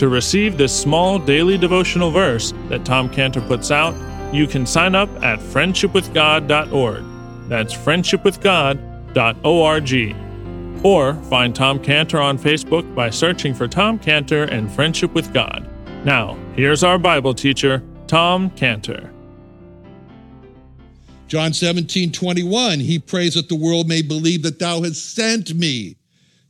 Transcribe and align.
To 0.00 0.08
receive 0.08 0.56
this 0.56 0.74
small 0.74 1.18
daily 1.18 1.58
devotional 1.58 2.10
verse 2.10 2.54
that 2.70 2.86
Tom 2.86 3.10
Cantor 3.10 3.42
puts 3.42 3.70
out, 3.70 3.94
you 4.34 4.46
can 4.46 4.64
sign 4.64 4.94
up 4.94 5.10
at 5.22 5.38
friendshipwithgod.org. 5.40 7.04
That's 7.50 7.74
friendshipwithgod.org. 7.74 10.16
Or 10.82 11.14
find 11.28 11.54
Tom 11.54 11.78
Cantor 11.80 12.18
on 12.18 12.38
Facebook 12.38 12.94
by 12.94 13.10
searching 13.10 13.52
for 13.52 13.68
Tom 13.68 13.98
Cantor 13.98 14.44
and 14.44 14.72
Friendship 14.72 15.12
with 15.12 15.34
God. 15.34 15.68
Now, 16.06 16.38
here's 16.56 16.82
our 16.82 16.98
Bible 16.98 17.34
teacher, 17.34 17.82
Tom 18.06 18.48
Cantor. 18.52 19.12
John 21.28 21.52
17, 21.52 22.10
21, 22.10 22.80
he 22.80 22.98
prays 22.98 23.34
that 23.34 23.50
the 23.50 23.54
world 23.54 23.86
may 23.86 24.00
believe 24.00 24.44
that 24.44 24.60
thou 24.60 24.80
hast 24.80 25.14
sent 25.14 25.52
me. 25.52 25.96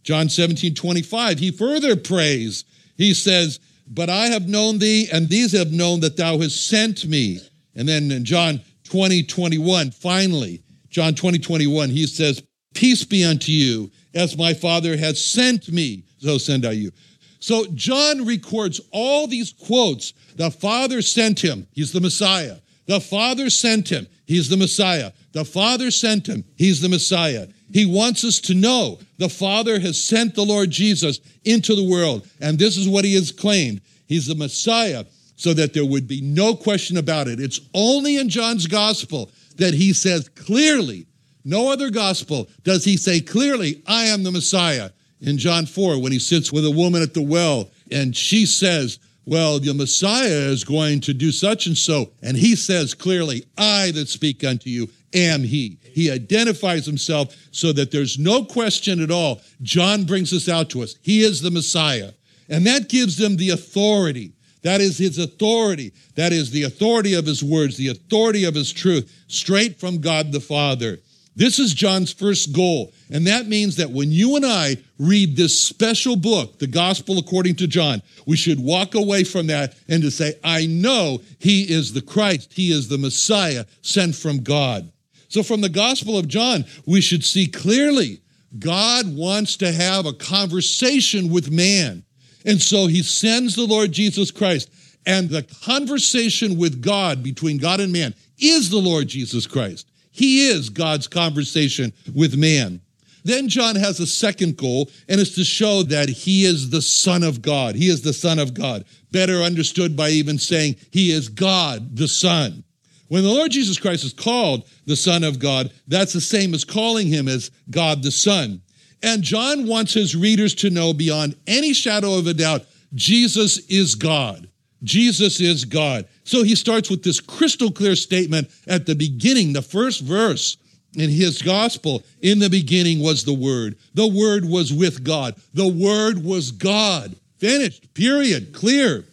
John 0.04 0.28
17, 0.28 0.76
25, 0.76 1.40
he 1.40 1.50
further 1.50 1.96
prays 1.96 2.64
he 3.00 3.14
says, 3.14 3.60
But 3.86 4.10
I 4.10 4.26
have 4.26 4.48
known 4.48 4.78
thee, 4.78 5.08
and 5.12 5.28
these 5.28 5.52
have 5.52 5.72
known 5.72 6.00
that 6.00 6.16
thou 6.16 6.38
hast 6.38 6.68
sent 6.68 7.06
me. 7.06 7.40
And 7.74 7.88
then 7.88 8.10
in 8.10 8.24
John 8.24 8.60
20, 8.84 9.22
21, 9.22 9.90
finally, 9.90 10.62
John 10.88 11.14
20, 11.14 11.38
21, 11.38 11.88
he 11.90 12.06
says, 12.06 12.42
Peace 12.74 13.04
be 13.04 13.24
unto 13.24 13.52
you, 13.52 13.90
as 14.14 14.36
my 14.36 14.54
Father 14.54 14.96
has 14.96 15.24
sent 15.24 15.70
me, 15.70 16.04
so 16.18 16.38
send 16.38 16.66
I 16.66 16.72
you. 16.72 16.90
So 17.38 17.64
John 17.74 18.26
records 18.26 18.80
all 18.92 19.26
these 19.26 19.52
quotes. 19.52 20.12
The 20.36 20.50
Father 20.50 21.00
sent 21.00 21.42
him, 21.42 21.66
he's 21.72 21.92
the 21.92 22.00
Messiah. 22.00 22.58
The 22.86 23.00
Father 23.00 23.50
sent 23.50 23.88
him, 23.88 24.06
he's 24.26 24.48
the 24.48 24.56
Messiah. 24.56 25.12
The 25.32 25.44
Father 25.44 25.90
sent 25.90 26.28
him, 26.28 26.44
he's 26.56 26.80
the 26.80 26.88
Messiah. 26.88 27.48
He 27.72 27.86
wants 27.86 28.24
us 28.24 28.40
to 28.42 28.54
know 28.54 28.98
the 29.18 29.28
Father 29.28 29.78
has 29.78 30.02
sent 30.02 30.34
the 30.34 30.44
Lord 30.44 30.70
Jesus 30.70 31.20
into 31.44 31.74
the 31.74 31.88
world. 31.88 32.28
And 32.40 32.58
this 32.58 32.76
is 32.76 32.88
what 32.88 33.04
he 33.04 33.14
has 33.14 33.30
claimed 33.32 33.80
He's 34.10 34.26
the 34.26 34.34
Messiah, 34.34 35.04
so 35.36 35.54
that 35.54 35.72
there 35.72 35.84
would 35.84 36.08
be 36.08 36.20
no 36.20 36.56
question 36.56 36.96
about 36.96 37.28
it. 37.28 37.38
It's 37.38 37.60
only 37.72 38.16
in 38.16 38.28
John's 38.28 38.66
gospel 38.66 39.30
that 39.56 39.72
he 39.72 39.92
says 39.92 40.28
clearly, 40.30 41.06
no 41.44 41.70
other 41.70 41.90
gospel 41.90 42.48
does 42.64 42.84
he 42.84 42.96
say 42.96 43.20
clearly, 43.20 43.82
I 43.86 44.06
am 44.06 44.24
the 44.24 44.32
Messiah. 44.32 44.90
In 45.20 45.38
John 45.38 45.64
4, 45.64 46.02
when 46.02 46.10
he 46.10 46.18
sits 46.18 46.52
with 46.52 46.66
a 46.66 46.70
woman 46.70 47.02
at 47.02 47.14
the 47.14 47.22
well 47.22 47.70
and 47.92 48.16
she 48.16 48.46
says, 48.46 48.98
Well, 49.26 49.60
the 49.60 49.74
Messiah 49.74 50.26
is 50.26 50.64
going 50.64 51.00
to 51.02 51.14
do 51.14 51.30
such 51.30 51.66
and 51.66 51.76
so. 51.76 52.10
And 52.20 52.36
he 52.36 52.56
says 52.56 52.94
clearly, 52.94 53.44
I 53.56 53.92
that 53.92 54.08
speak 54.08 54.42
unto 54.42 54.70
you 54.70 54.88
am 55.14 55.44
he. 55.44 55.78
He 55.92 56.10
identifies 56.10 56.86
himself 56.86 57.36
so 57.50 57.72
that 57.72 57.90
there's 57.90 58.18
no 58.18 58.44
question 58.44 59.02
at 59.02 59.10
all. 59.10 59.40
John 59.62 60.04
brings 60.04 60.30
this 60.30 60.48
out 60.48 60.70
to 60.70 60.82
us. 60.82 60.96
He 61.02 61.22
is 61.22 61.40
the 61.40 61.50
Messiah. 61.50 62.12
And 62.48 62.66
that 62.66 62.88
gives 62.88 63.16
them 63.16 63.36
the 63.36 63.50
authority. 63.50 64.32
That 64.62 64.80
is 64.80 64.98
his 64.98 65.18
authority. 65.18 65.92
That 66.16 66.32
is 66.32 66.50
the 66.50 66.64
authority 66.64 67.14
of 67.14 67.26
his 67.26 67.42
words, 67.42 67.76
the 67.76 67.88
authority 67.88 68.44
of 68.44 68.54
his 68.54 68.72
truth, 68.72 69.10
straight 69.28 69.78
from 69.78 70.00
God 70.00 70.32
the 70.32 70.40
Father. 70.40 70.98
This 71.36 71.58
is 71.58 71.72
John's 71.72 72.12
first 72.12 72.52
goal. 72.52 72.92
And 73.10 73.26
that 73.26 73.46
means 73.46 73.76
that 73.76 73.90
when 73.90 74.10
you 74.10 74.36
and 74.36 74.44
I 74.44 74.76
read 74.98 75.36
this 75.36 75.58
special 75.58 76.16
book, 76.16 76.58
the 76.58 76.66
Gospel 76.66 77.18
according 77.18 77.54
to 77.56 77.66
John, 77.66 78.02
we 78.26 78.36
should 78.36 78.60
walk 78.60 78.94
away 78.94 79.24
from 79.24 79.46
that 79.46 79.74
and 79.88 80.02
to 80.02 80.10
say, 80.10 80.34
I 80.44 80.66
know 80.66 81.22
he 81.38 81.62
is 81.62 81.92
the 81.92 82.02
Christ. 82.02 82.52
He 82.52 82.72
is 82.72 82.88
the 82.88 82.98
Messiah 82.98 83.64
sent 83.80 84.16
from 84.16 84.42
God. 84.42 84.90
So, 85.30 85.42
from 85.44 85.60
the 85.60 85.68
Gospel 85.68 86.18
of 86.18 86.28
John, 86.28 86.64
we 86.86 87.00
should 87.00 87.24
see 87.24 87.46
clearly 87.46 88.20
God 88.58 89.16
wants 89.16 89.56
to 89.58 89.72
have 89.72 90.04
a 90.04 90.12
conversation 90.12 91.30
with 91.30 91.50
man. 91.52 92.04
And 92.44 92.60
so 92.60 92.86
he 92.88 93.02
sends 93.02 93.54
the 93.54 93.64
Lord 93.64 93.92
Jesus 93.92 94.30
Christ. 94.30 94.70
And 95.06 95.30
the 95.30 95.44
conversation 95.64 96.58
with 96.58 96.82
God, 96.82 97.22
between 97.22 97.58
God 97.58 97.80
and 97.80 97.92
man, 97.92 98.14
is 98.38 98.70
the 98.70 98.78
Lord 98.78 99.06
Jesus 99.06 99.46
Christ. 99.46 99.88
He 100.10 100.48
is 100.48 100.68
God's 100.68 101.06
conversation 101.06 101.92
with 102.12 102.36
man. 102.36 102.80
Then 103.22 103.48
John 103.48 103.76
has 103.76 104.00
a 104.00 104.06
second 104.06 104.56
goal, 104.56 104.90
and 105.08 105.20
it's 105.20 105.36
to 105.36 105.44
show 105.44 105.84
that 105.84 106.08
he 106.08 106.44
is 106.44 106.70
the 106.70 106.82
Son 106.82 107.22
of 107.22 107.40
God. 107.40 107.76
He 107.76 107.88
is 107.88 108.02
the 108.02 108.14
Son 108.14 108.38
of 108.38 108.52
God, 108.52 108.84
better 109.12 109.42
understood 109.42 109.96
by 109.96 110.08
even 110.08 110.38
saying 110.38 110.76
he 110.90 111.12
is 111.12 111.28
God 111.28 111.96
the 111.96 112.08
Son. 112.08 112.64
When 113.10 113.24
the 113.24 113.28
Lord 113.28 113.50
Jesus 113.50 113.76
Christ 113.76 114.04
is 114.04 114.12
called 114.12 114.68
the 114.86 114.94
Son 114.94 115.24
of 115.24 115.40
God, 115.40 115.72
that's 115.88 116.12
the 116.12 116.20
same 116.20 116.54
as 116.54 116.62
calling 116.62 117.08
him 117.08 117.26
as 117.26 117.50
God 117.68 118.04
the 118.04 118.12
Son. 118.12 118.62
And 119.02 119.24
John 119.24 119.66
wants 119.66 119.92
his 119.92 120.14
readers 120.14 120.54
to 120.56 120.70
know 120.70 120.94
beyond 120.94 121.34
any 121.48 121.72
shadow 121.72 122.14
of 122.14 122.28
a 122.28 122.34
doubt 122.34 122.66
Jesus 122.94 123.58
is 123.68 123.96
God. 123.96 124.48
Jesus 124.84 125.40
is 125.40 125.64
God. 125.64 126.06
So 126.22 126.44
he 126.44 126.54
starts 126.54 126.88
with 126.88 127.02
this 127.02 127.18
crystal 127.18 127.72
clear 127.72 127.96
statement 127.96 128.48
at 128.68 128.86
the 128.86 128.94
beginning, 128.94 129.54
the 129.54 129.60
first 129.60 130.02
verse 130.02 130.56
in 130.94 131.10
his 131.10 131.42
gospel. 131.42 132.04
In 132.22 132.38
the 132.38 132.48
beginning 132.48 133.00
was 133.00 133.24
the 133.24 133.34
Word. 133.34 133.76
The 133.92 134.06
Word 134.06 134.44
was 134.44 134.72
with 134.72 135.02
God. 135.02 135.34
The 135.52 135.66
Word 135.66 136.24
was 136.24 136.52
God. 136.52 137.16
Finished. 137.38 137.92
Period. 137.92 138.52
Clear. 138.52 139.04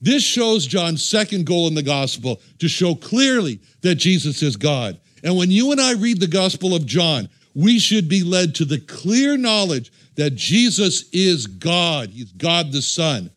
This 0.00 0.22
shows 0.22 0.66
John's 0.66 1.04
second 1.04 1.46
goal 1.46 1.68
in 1.68 1.74
the 1.74 1.82
gospel 1.82 2.40
to 2.58 2.68
show 2.68 2.94
clearly 2.94 3.60
that 3.82 3.96
Jesus 3.96 4.42
is 4.42 4.56
God. 4.56 4.98
And 5.22 5.36
when 5.36 5.50
you 5.50 5.72
and 5.72 5.80
I 5.80 5.92
read 5.92 6.20
the 6.20 6.26
gospel 6.26 6.74
of 6.74 6.86
John, 6.86 7.28
we 7.54 7.78
should 7.78 8.08
be 8.08 8.22
led 8.22 8.54
to 8.56 8.64
the 8.64 8.80
clear 8.80 9.36
knowledge 9.36 9.92
that 10.16 10.34
Jesus 10.34 11.08
is 11.12 11.46
God. 11.46 12.10
He's 12.10 12.32
God 12.32 12.72
the 12.72 12.82
Son. 12.82 13.30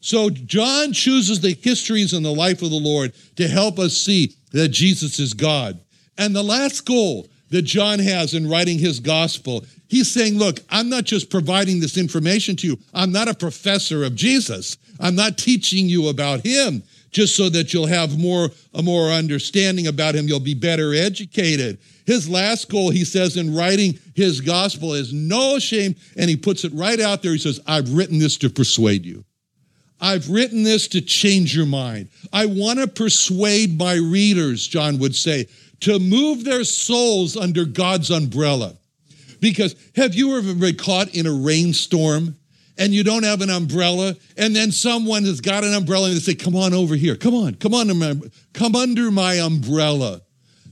So 0.00 0.30
John 0.30 0.92
chooses 0.92 1.40
the 1.40 1.56
histories 1.60 2.12
and 2.12 2.24
the 2.24 2.32
life 2.32 2.62
of 2.62 2.70
the 2.70 2.76
Lord 2.76 3.12
to 3.36 3.48
help 3.48 3.78
us 3.78 3.96
see 3.96 4.34
that 4.52 4.68
Jesus 4.68 5.18
is 5.18 5.34
God. 5.34 5.78
And 6.18 6.34
the 6.34 6.42
last 6.42 6.84
goal 6.84 7.28
that 7.50 7.62
John 7.62 7.98
has 7.98 8.34
in 8.34 8.48
writing 8.48 8.78
his 8.78 9.00
gospel, 9.00 9.64
he's 9.88 10.10
saying, 10.10 10.38
look, 10.38 10.60
I'm 10.70 10.88
not 10.88 11.04
just 11.04 11.30
providing 11.30 11.80
this 11.80 11.98
information 11.98 12.56
to 12.56 12.66
you. 12.66 12.78
I'm 12.94 13.12
not 13.12 13.28
a 13.28 13.34
professor 13.34 14.04
of 14.04 14.14
Jesus. 14.14 14.76
I'm 14.98 15.16
not 15.16 15.38
teaching 15.38 15.88
you 15.88 16.08
about 16.08 16.44
him 16.44 16.82
just 17.10 17.36
so 17.36 17.48
that 17.48 17.74
you'll 17.74 17.86
have 17.86 18.18
more, 18.18 18.50
a 18.74 18.82
more 18.82 19.08
understanding 19.08 19.88
about 19.88 20.14
him. 20.14 20.28
You'll 20.28 20.40
be 20.40 20.54
better 20.54 20.94
educated. 20.94 21.78
His 22.06 22.28
last 22.28 22.68
goal, 22.70 22.90
he 22.90 23.04
says 23.04 23.36
in 23.36 23.54
writing 23.54 23.98
his 24.14 24.40
gospel, 24.40 24.94
is 24.94 25.12
no 25.12 25.58
shame. 25.58 25.96
And 26.16 26.30
he 26.30 26.36
puts 26.36 26.64
it 26.64 26.72
right 26.72 27.00
out 27.00 27.22
there. 27.22 27.32
He 27.32 27.38
says, 27.38 27.60
I've 27.66 27.92
written 27.92 28.18
this 28.18 28.36
to 28.38 28.50
persuade 28.50 29.04
you. 29.04 29.24
I've 30.00 30.30
written 30.30 30.62
this 30.62 30.88
to 30.88 31.00
change 31.00 31.54
your 31.54 31.66
mind. 31.66 32.08
I 32.32 32.46
want 32.46 32.78
to 32.78 32.86
persuade 32.86 33.78
my 33.78 33.94
readers, 33.94 34.66
John 34.66 34.98
would 34.98 35.14
say, 35.14 35.46
to 35.80 35.98
move 35.98 36.44
their 36.44 36.64
souls 36.64 37.36
under 37.36 37.64
God's 37.64 38.10
umbrella. 38.10 38.76
Because 39.40 39.74
have 39.96 40.14
you 40.14 40.36
ever 40.36 40.54
been 40.54 40.76
caught 40.76 41.14
in 41.14 41.26
a 41.26 41.32
rainstorm 41.32 42.36
and 42.80 42.94
you 42.94 43.04
don't 43.04 43.24
have 43.24 43.42
an 43.42 43.50
umbrella, 43.50 44.16
and 44.38 44.56
then 44.56 44.72
someone 44.72 45.24
has 45.24 45.42
got 45.42 45.64
an 45.64 45.74
umbrella 45.74 46.08
and 46.08 46.16
they 46.16 46.20
say, 46.20 46.34
Come 46.34 46.56
on 46.56 46.72
over 46.72 46.96
here, 46.96 47.14
come 47.14 47.34
on, 47.34 47.54
come 47.56 47.74
on, 47.74 48.30
come 48.54 48.74
under 48.74 49.10
my 49.10 49.34
umbrella. 49.34 50.22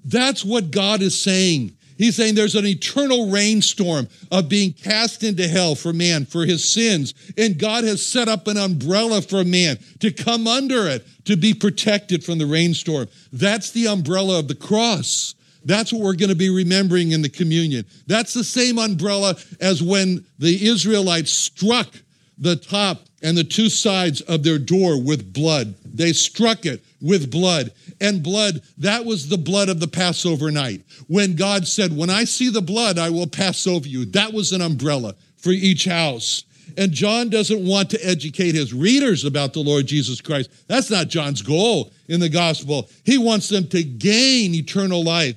That's 0.06 0.42
what 0.42 0.70
God 0.70 1.02
is 1.02 1.20
saying. 1.20 1.76
He's 1.98 2.14
saying 2.14 2.36
there's 2.36 2.54
an 2.54 2.64
eternal 2.64 3.28
rainstorm 3.28 4.08
of 4.30 4.48
being 4.48 4.72
cast 4.72 5.24
into 5.24 5.48
hell 5.48 5.74
for 5.74 5.92
man, 5.92 6.24
for 6.24 6.46
his 6.46 6.64
sins. 6.64 7.12
And 7.36 7.58
God 7.58 7.82
has 7.84 8.06
set 8.06 8.28
up 8.28 8.46
an 8.46 8.56
umbrella 8.56 9.20
for 9.20 9.44
man 9.44 9.78
to 9.98 10.12
come 10.12 10.46
under 10.46 10.86
it, 10.86 11.04
to 11.24 11.36
be 11.36 11.52
protected 11.52 12.24
from 12.24 12.38
the 12.38 12.46
rainstorm. 12.46 13.08
That's 13.32 13.72
the 13.72 13.88
umbrella 13.88 14.38
of 14.38 14.46
the 14.46 14.54
cross. 14.54 15.34
That's 15.64 15.92
what 15.92 16.02
we're 16.02 16.14
going 16.14 16.30
to 16.30 16.36
be 16.36 16.50
remembering 16.50 17.10
in 17.10 17.20
the 17.20 17.28
communion. 17.28 17.84
That's 18.06 18.32
the 18.32 18.44
same 18.44 18.78
umbrella 18.78 19.34
as 19.60 19.82
when 19.82 20.24
the 20.38 20.66
Israelites 20.66 21.32
struck 21.32 21.88
the 22.38 22.56
top 22.56 23.00
and 23.22 23.36
the 23.36 23.44
two 23.44 23.68
sides 23.68 24.20
of 24.22 24.42
their 24.42 24.58
door 24.58 25.00
with 25.02 25.32
blood. 25.32 25.74
They 25.84 26.12
struck 26.12 26.66
it 26.66 26.84
with 27.00 27.30
blood. 27.30 27.72
And 28.00 28.22
blood, 28.22 28.62
that 28.78 29.04
was 29.04 29.28
the 29.28 29.38
blood 29.38 29.68
of 29.68 29.80
the 29.80 29.88
Passover 29.88 30.50
night. 30.50 30.82
When 31.08 31.34
God 31.34 31.66
said, 31.66 31.96
When 31.96 32.10
I 32.10 32.24
see 32.24 32.48
the 32.48 32.62
blood, 32.62 32.98
I 32.98 33.10
will 33.10 33.26
pass 33.26 33.66
over 33.66 33.88
you. 33.88 34.04
That 34.06 34.32
was 34.32 34.52
an 34.52 34.60
umbrella 34.60 35.14
for 35.36 35.50
each 35.50 35.84
house. 35.84 36.44
And 36.76 36.92
John 36.92 37.30
doesn't 37.30 37.66
want 37.66 37.90
to 37.90 38.06
educate 38.06 38.54
his 38.54 38.74
readers 38.74 39.24
about 39.24 39.52
the 39.52 39.60
Lord 39.60 39.86
Jesus 39.86 40.20
Christ. 40.20 40.50
That's 40.68 40.90
not 40.90 41.08
John's 41.08 41.42
goal 41.42 41.90
in 42.08 42.20
the 42.20 42.28
gospel. 42.28 42.88
He 43.04 43.18
wants 43.18 43.48
them 43.48 43.66
to 43.68 43.82
gain 43.82 44.54
eternal 44.54 45.02
life 45.02 45.36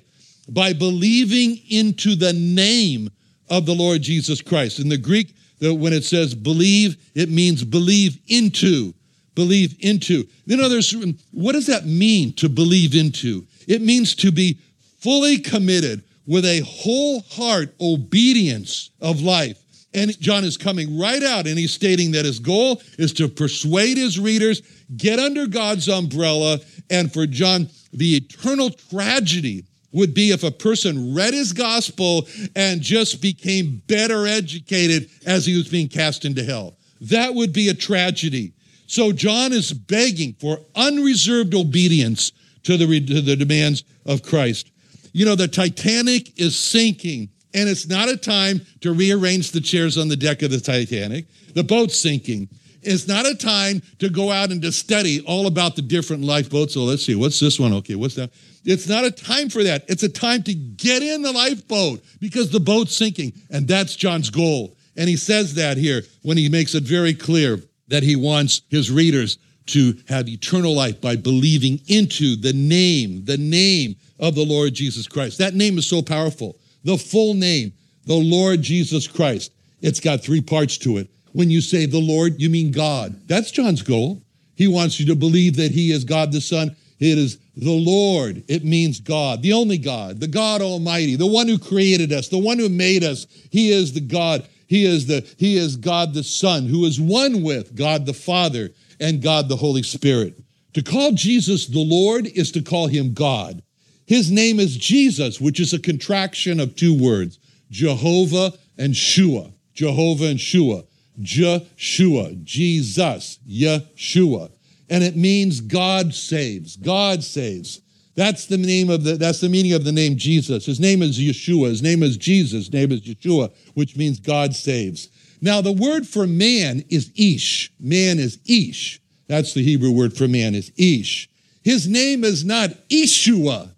by 0.50 0.74
believing 0.74 1.60
into 1.70 2.16
the 2.16 2.34
name 2.34 3.10
of 3.50 3.66
the 3.66 3.74
Lord 3.74 4.02
Jesus 4.02 4.42
Christ. 4.42 4.80
In 4.80 4.90
the 4.90 4.98
Greek, 4.98 5.34
when 5.62 5.94
it 5.94 6.04
says 6.04 6.34
believe, 6.34 6.98
it 7.14 7.30
means 7.30 7.64
believe 7.64 8.18
into. 8.28 8.94
Believe 9.36 9.76
into. 9.80 10.28
You 10.46 10.58
know, 10.58 10.68
there's 10.68 10.94
what 11.32 11.54
does 11.54 11.68
that 11.68 11.86
mean 11.86 12.34
to 12.34 12.50
believe 12.50 12.96
into? 12.96 13.46
It 13.68 13.82
means 13.82 14.16
to 14.16 14.32
be 14.32 14.58
fully 15.00 15.38
committed 15.38 16.04
with 16.28 16.46
a 16.46 16.60
whole 16.62 17.22
heart 17.22 17.74
obedience 17.80 18.90
of 19.02 19.22
life. 19.22 19.58
And 19.94 20.18
John 20.20 20.44
is 20.44 20.58
coming 20.58 20.98
right 20.98 21.22
out 21.22 21.48
and 21.48 21.58
he's 21.58 21.74
stating 21.74 22.12
that 22.12 22.26
his 22.26 22.40
goal 22.40 22.82
is 22.98 23.14
to 23.14 23.28
persuade 23.28 23.98
his 23.98 24.20
readers, 24.20 24.62
get 24.96 25.20
under 25.20 25.48
God's 25.48 25.90
umbrella, 25.90 26.60
and 26.90 27.12
for 27.12 27.26
John, 27.28 27.70
the 27.92 28.16
eternal 28.16 28.70
tragedy 28.70 29.66
would 29.92 30.14
be 30.14 30.32
if 30.32 30.44
a 30.44 30.52
person 30.52 31.14
read 31.14 31.34
his 31.34 31.54
gospel 31.54 32.28
and 32.56 32.82
just 32.82 33.22
became 33.22 33.82
better 33.88 34.26
educated 34.26 35.10
as 35.26 35.46
he 35.46 35.56
was 35.56 35.68
being 35.68 35.90
cast 35.90 36.26
into 36.26 36.44
hell. 36.44 36.76
That 37.02 37.34
would 37.34 37.52
be 37.52 37.70
a 37.70 37.74
tragedy. 37.74 38.54
So 38.88 39.12
John 39.12 39.54
is 39.54 39.74
begging 39.74 40.34
for 40.34 40.60
unreserved 40.76 41.54
obedience 41.56 42.32
to 42.64 42.78
the, 42.78 42.86
to 43.06 43.22
the 43.22 43.36
demands 43.36 43.84
of 44.06 44.22
Christ. 44.22 44.72
You 45.14 45.26
know, 45.26 45.36
the 45.36 45.48
Titanic 45.48 46.40
is 46.40 46.58
sinking, 46.58 47.30
and 47.54 47.68
it's 47.68 47.88
not 47.88 48.10
a 48.10 48.18
time 48.18 48.62
to 48.82 48.94
rearrange 48.94 49.52
the 49.52 49.62
chairs 49.62 49.98
on 49.98 50.08
the 50.08 50.16
deck 50.16 50.42
of 50.42 50.52
the 50.52 50.60
Titanic. 50.60 51.26
The 51.54 51.64
boat's 51.64 52.00
sinking. 52.00 52.50
It's 52.82 53.08
not 53.08 53.28
a 53.28 53.36
time 53.36 53.82
to 54.00 54.10
go 54.10 54.32
out 54.32 54.52
and 54.52 54.62
to 54.62 54.72
study 54.72 55.22
all 55.22 55.48
about 55.48 55.76
the 55.76 55.82
different 55.82 56.24
lifeboats. 56.24 56.74
So 56.74 56.82
let's 56.82 57.06
see, 57.06 57.16
what's 57.16 57.40
this 57.40 57.60
one? 57.60 57.74
Okay, 57.74 57.96
what's 57.96 58.16
that? 58.16 58.32
It's 58.64 58.88
not 58.88 59.06
a 59.06 59.12
time 59.12 59.50
for 59.50 59.64
that. 59.64 59.86
It's 59.88 60.04
a 60.04 60.10
time 60.10 60.44
to 60.44 60.54
get 60.54 61.02
in 61.02 61.22
the 61.22 61.32
lifeboat 61.32 62.04
because 62.20 62.52
the 62.52 62.60
boat's 62.60 62.96
sinking. 62.96 63.34
And 63.50 63.68
that's 63.68 63.96
John's 63.96 64.30
goal. 64.30 64.78
And 64.96 65.10
he 65.10 65.16
says 65.16 65.56
that 65.56 65.78
here 65.78 66.04
when 66.22 66.38
he 66.38 66.50
makes 66.50 66.76
it 66.76 66.84
very 66.84 67.14
clear 67.14 67.60
that 67.88 68.04
he 68.04 68.16
wants 68.16 68.62
his 68.70 68.92
readers 68.92 69.38
to 69.68 69.94
have 70.08 70.28
eternal 70.28 70.76
life 70.76 71.00
by 71.00 71.16
believing 71.16 71.80
into 71.88 72.36
the 72.36 72.54
name, 72.54 73.24
the 73.26 73.38
name 73.38 73.96
of 74.20 74.36
the 74.36 74.46
Lord 74.46 74.74
Jesus 74.74 75.08
Christ. 75.08 75.38
That 75.38 75.54
name 75.54 75.78
is 75.78 75.88
so 75.88 76.02
powerful. 76.02 76.58
The 76.84 76.98
full 76.98 77.34
name, 77.36 77.74
the 78.06 78.16
Lord 78.16 78.62
Jesus 78.62 79.08
Christ. 79.08 79.52
It's 79.82 80.00
got 80.00 80.22
three 80.22 80.42
parts 80.42 80.78
to 80.80 80.98
it. 80.98 81.10
When 81.34 81.50
you 81.50 81.62
say 81.62 81.86
the 81.86 82.00
Lord, 82.00 82.42
you 82.42 82.50
mean 82.50 82.72
God. 82.72 83.28
That's 83.28 83.52
John's 83.52 83.82
goal. 83.82 84.22
He 84.56 84.68
wants 84.68 85.00
you 85.00 85.06
to 85.08 85.16
believe 85.16 85.56
that 85.56 85.72
he 85.72 85.92
is 85.92 86.04
God 86.04 86.32
the 86.32 86.42
Son 86.42 86.76
it 87.02 87.18
is 87.18 87.40
the 87.58 87.72
Lord. 87.72 88.44
It 88.48 88.64
means 88.64 89.00
God, 89.00 89.42
the 89.42 89.54
only 89.54 89.80
God, 89.80 90.20
the 90.20 90.28
God 90.28 90.62
Almighty, 90.62 91.16
the 91.16 91.26
one 91.26 91.48
who 91.48 91.58
created 91.58 92.14
us, 92.14 92.30
the 92.30 92.38
one 92.38 92.60
who 92.60 92.70
made 92.70 93.04
us. 93.04 93.26
He 93.50 93.72
is 93.72 93.94
the 93.94 94.02
God. 94.02 94.48
He 94.68 94.86
is 94.86 95.08
the 95.08 95.28
He 95.38 95.58
is 95.58 95.78
God 95.78 96.14
the 96.14 96.24
Son, 96.24 96.68
who 96.68 96.86
is 96.86 97.02
one 97.02 97.42
with 97.42 97.76
God 97.76 98.06
the 98.06 98.14
Father 98.14 98.70
and 99.00 99.20
God 99.20 99.50
the 99.50 99.56
Holy 99.56 99.82
Spirit. 99.82 100.40
To 100.76 100.84
call 100.84 101.14
Jesus 101.14 101.66
the 101.66 101.84
Lord 101.84 102.28
is 102.28 102.52
to 102.52 102.62
call 102.62 102.88
him 102.88 103.16
God. 103.16 103.64
His 104.06 104.30
name 104.30 104.60
is 104.60 104.78
Jesus, 104.78 105.42
which 105.42 105.60
is 105.60 105.74
a 105.74 105.80
contraction 105.80 106.60
of 106.60 106.76
two 106.76 106.96
words, 106.96 107.40
Jehovah 107.72 108.54
and 108.78 108.96
Shua. 108.96 109.52
Jehovah 109.74 110.26
and 110.26 110.40
Shua. 110.40 110.84
Jeshua, 111.22 112.34
Jesus, 112.44 113.40
Yeshua 113.48 114.52
and 114.92 115.06
it 115.06 115.16
means 115.16 115.62
God 115.62 116.14
saves. 116.14 116.76
God 116.76 117.24
saves. 117.24 117.82
That's 118.16 118.46
the 118.46 118.58
name 118.58 118.90
of 118.90 119.06
the 119.06 119.16
that's 119.16 119.40
the 119.40 119.48
meaning 119.48 119.72
of 119.72 119.86
the 119.86 119.94
name 119.94 120.18
Jesus. 120.18 120.66
His 120.66 120.82
name 120.82 121.02
is 121.02 121.18
Yeshua. 121.18 121.70
His 121.70 121.82
name 121.82 122.04
is 122.04 122.18
Jesus. 122.18 122.66
His 122.66 122.74
name 122.74 122.92
is 122.92 123.02
Yeshua, 123.02 123.54
which 123.74 123.96
means 123.96 124.20
God 124.20 124.54
saves. 124.54 125.08
Now 125.42 125.62
the 125.62 125.72
word 125.72 126.06
for 126.06 126.28
man 126.28 126.84
is 126.90 127.10
ish. 127.16 127.72
Man 127.80 128.20
is 128.20 128.38
ish. 128.46 129.02
That's 129.28 129.54
the 129.54 129.64
Hebrew 129.64 129.92
word 129.92 130.16
for 130.16 130.28
man 130.28 130.56
is 130.56 130.74
ish. 130.76 131.30
His 131.64 131.88
name 131.88 132.26
is 132.26 132.44
not 132.44 132.72
Ishua. 132.90 133.70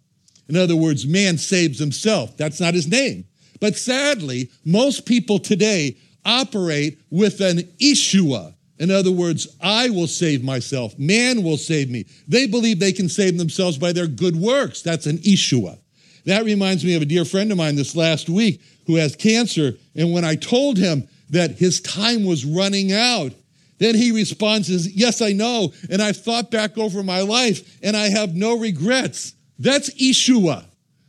In 0.49 0.57
other 0.57 0.75
words, 0.75 1.05
man 1.05 1.37
saves 1.37 1.77
himself. 1.77 2.35
That's 2.37 2.59
not 2.59 2.73
his 2.73 2.87
name. 2.87 3.25
But 3.59 3.77
sadly, 3.77 4.49
most 4.65 5.05
people 5.05 5.37
today 5.37 5.95
operate 6.25 6.99
with 7.09 7.41
an 7.41 7.59
Ishua. 7.79 8.53
In 8.79 8.91
other 8.91 9.11
words, 9.11 9.47
I 9.61 9.89
will 9.89 10.07
save 10.07 10.43
myself. 10.43 10.97
Man 10.97 11.43
will 11.43 11.57
save 11.57 11.89
me. 11.89 12.05
They 12.27 12.47
believe 12.47 12.79
they 12.79 12.91
can 12.91 13.07
save 13.07 13.37
themselves 13.37 13.77
by 13.77 13.93
their 13.93 14.07
good 14.07 14.35
works. 14.35 14.81
That's 14.81 15.05
an 15.05 15.19
Ishua. 15.19 15.77
That 16.25 16.45
reminds 16.45 16.83
me 16.83 16.95
of 16.95 17.01
a 17.01 17.05
dear 17.05 17.25
friend 17.25 17.51
of 17.51 17.57
mine 17.57 17.75
this 17.75 17.95
last 17.95 18.29
week 18.29 18.61
who 18.87 18.95
has 18.95 19.15
cancer. 19.15 19.73
And 19.95 20.11
when 20.11 20.25
I 20.25 20.35
told 20.35 20.77
him 20.77 21.07
that 21.29 21.51
his 21.51 21.81
time 21.81 22.25
was 22.25 22.45
running 22.45 22.91
out, 22.91 23.33
then 23.77 23.95
he 23.95 24.11
responds, 24.11 24.69
Yes, 24.95 25.21
I 25.21 25.33
know. 25.33 25.73
And 25.89 26.01
I've 26.01 26.17
thought 26.17 26.51
back 26.51 26.77
over 26.77 27.03
my 27.03 27.21
life 27.21 27.77
and 27.83 27.97
I 27.97 28.09
have 28.09 28.35
no 28.35 28.57
regrets. 28.57 29.33
That's 29.59 29.89
Ishua. 29.91 30.65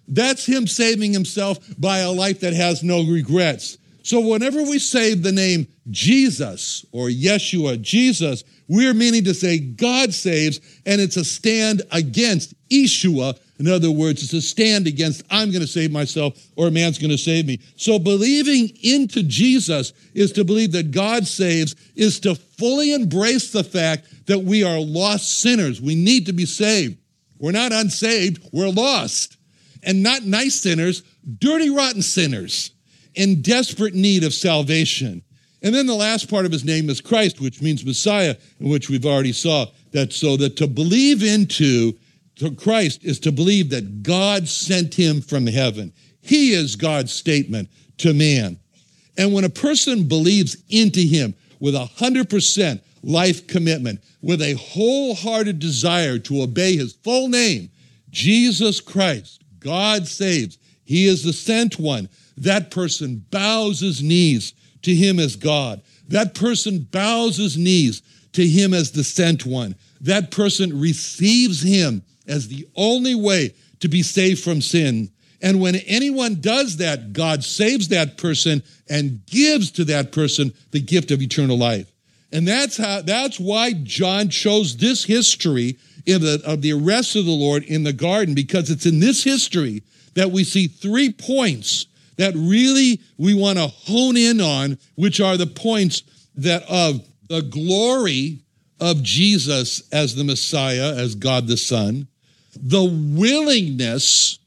That's 0.06 0.44
him 0.44 0.66
saving 0.66 1.12
himself 1.12 1.58
by 1.78 1.98
a 1.98 2.10
life 2.10 2.40
that 2.40 2.52
has 2.52 2.82
no 2.82 3.04
regrets. 3.04 3.78
So 4.04 4.20
whenever 4.20 4.62
we 4.62 4.78
say 4.78 5.14
the 5.14 5.32
name 5.32 5.66
Jesus 5.90 6.84
or 6.92 7.08
Ishua, 7.08 7.80
Jesus, 7.80 8.44
we're 8.68 8.92
meaning 8.92 9.24
to 9.24 9.32
say 9.32 9.58
God 9.58 10.12
saves, 10.12 10.60
and 10.84 11.00
it's 11.00 11.16
a 11.16 11.24
stand 11.24 11.80
against 11.90 12.54
Yeshua. 12.68 13.38
In 13.58 13.66
other 13.66 13.90
words, 13.90 14.22
it's 14.22 14.34
a 14.34 14.42
stand 14.42 14.86
against 14.86 15.22
I'm 15.30 15.50
going 15.50 15.62
to 15.62 15.66
save 15.66 15.90
myself 15.90 16.38
or 16.54 16.66
a 16.66 16.70
man's 16.70 16.98
going 16.98 17.12
to 17.12 17.18
save 17.18 17.46
me. 17.46 17.60
So 17.76 17.98
believing 17.98 18.76
into 18.82 19.22
Jesus 19.22 19.94
is 20.12 20.32
to 20.32 20.44
believe 20.44 20.72
that 20.72 20.90
God 20.90 21.26
saves, 21.26 21.74
is 21.96 22.20
to 22.20 22.34
fully 22.34 22.92
embrace 22.92 23.52
the 23.52 23.64
fact 23.64 24.26
that 24.26 24.40
we 24.40 24.62
are 24.64 24.80
lost 24.80 25.40
sinners. 25.40 25.80
We 25.80 25.94
need 25.94 26.26
to 26.26 26.34
be 26.34 26.44
saved. 26.44 26.98
We're 27.38 27.52
not 27.52 27.72
unsaved, 27.72 28.50
we're 28.52 28.68
lost. 28.68 29.38
And 29.82 30.02
not 30.02 30.24
nice 30.24 30.60
sinners, 30.60 31.02
dirty, 31.38 31.70
rotten 31.70 32.02
sinners 32.02 32.73
in 33.14 33.42
desperate 33.42 33.94
need 33.94 34.24
of 34.24 34.34
salvation. 34.34 35.22
And 35.62 35.74
then 35.74 35.86
the 35.86 35.94
last 35.94 36.28
part 36.28 36.44
of 36.44 36.52
his 36.52 36.64
name 36.64 36.90
is 36.90 37.00
Christ, 37.00 37.40
which 37.40 37.62
means 37.62 37.84
Messiah, 37.84 38.36
in 38.60 38.68
which 38.68 38.90
we've 38.90 39.06
already 39.06 39.32
saw 39.32 39.66
that 39.92 40.12
so 40.12 40.36
that 40.36 40.56
to 40.56 40.66
believe 40.66 41.22
into 41.22 41.94
to 42.36 42.50
Christ 42.50 43.04
is 43.04 43.20
to 43.20 43.32
believe 43.32 43.70
that 43.70 44.02
God 44.02 44.48
sent 44.48 44.94
him 44.94 45.20
from 45.20 45.46
heaven. 45.46 45.92
He 46.20 46.52
is 46.52 46.76
God's 46.76 47.12
statement 47.12 47.68
to 47.98 48.12
man. 48.12 48.58
And 49.16 49.32
when 49.32 49.44
a 49.44 49.50
person 49.50 50.04
believes 50.04 50.56
into 50.68 51.00
him 51.00 51.34
with 51.60 51.74
a 51.74 51.88
100% 51.96 52.80
life 53.02 53.46
commitment, 53.46 54.02
with 54.20 54.42
a 54.42 54.54
wholehearted 54.54 55.58
desire 55.58 56.18
to 56.18 56.42
obey 56.42 56.76
his 56.76 56.94
full 56.94 57.28
name, 57.28 57.70
Jesus 58.10 58.80
Christ, 58.80 59.42
God 59.60 60.06
saves. 60.06 60.58
He 60.84 61.06
is 61.06 61.22
the 61.22 61.32
sent 61.32 61.78
one 61.78 62.08
that 62.36 62.70
person 62.70 63.24
bows 63.30 63.80
his 63.80 64.02
knees 64.02 64.54
to 64.82 64.94
him 64.94 65.18
as 65.18 65.36
God. 65.36 65.82
That 66.08 66.34
person 66.34 66.80
bows 66.80 67.36
his 67.36 67.56
knees 67.56 68.02
to 68.32 68.46
him 68.46 68.74
as 68.74 68.90
the 68.90 69.04
sent 69.04 69.46
one. 69.46 69.76
That 70.00 70.30
person 70.30 70.78
receives 70.78 71.62
him 71.62 72.02
as 72.26 72.48
the 72.48 72.66
only 72.74 73.14
way 73.14 73.54
to 73.80 73.88
be 73.88 74.02
saved 74.02 74.42
from 74.42 74.60
sin. 74.60 75.10
And 75.40 75.60
when 75.60 75.76
anyone 75.76 76.40
does 76.40 76.78
that, 76.78 77.12
God 77.12 77.44
saves 77.44 77.88
that 77.88 78.16
person 78.16 78.62
and 78.88 79.24
gives 79.26 79.70
to 79.72 79.84
that 79.84 80.12
person 80.12 80.52
the 80.70 80.80
gift 80.80 81.10
of 81.10 81.22
eternal 81.22 81.58
life. 81.58 81.90
And 82.32 82.48
that's 82.48 82.76
how 82.76 83.02
that's 83.02 83.38
why 83.38 83.74
John 83.74 84.28
chose 84.28 84.76
this 84.76 85.04
history 85.04 85.78
the, 86.04 86.42
of 86.44 86.62
the 86.62 86.72
arrest 86.72 87.14
of 87.14 87.26
the 87.26 87.30
Lord 87.30 87.62
in 87.62 87.84
the 87.84 87.92
garden, 87.92 88.34
because 88.34 88.70
it's 88.70 88.86
in 88.86 89.00
this 89.00 89.22
history 89.22 89.82
that 90.14 90.30
we 90.30 90.44
see 90.44 90.66
three 90.66 91.12
points 91.12 91.86
that 92.16 92.34
really 92.34 93.00
we 93.18 93.34
want 93.34 93.58
to 93.58 93.66
hone 93.66 94.16
in 94.16 94.40
on, 94.40 94.78
which 94.94 95.20
are 95.20 95.36
the 95.36 95.46
points 95.46 96.02
that 96.36 96.62
of 96.68 97.06
the 97.28 97.42
glory 97.42 98.40
of 98.80 99.02
Jesus 99.02 99.82
as 99.92 100.14
the 100.14 100.24
Messiah, 100.24 100.94
as 100.94 101.14
God 101.14 101.46
the 101.46 101.56
Son, 101.56 102.06
the 102.56 102.84
willingness 102.84 104.38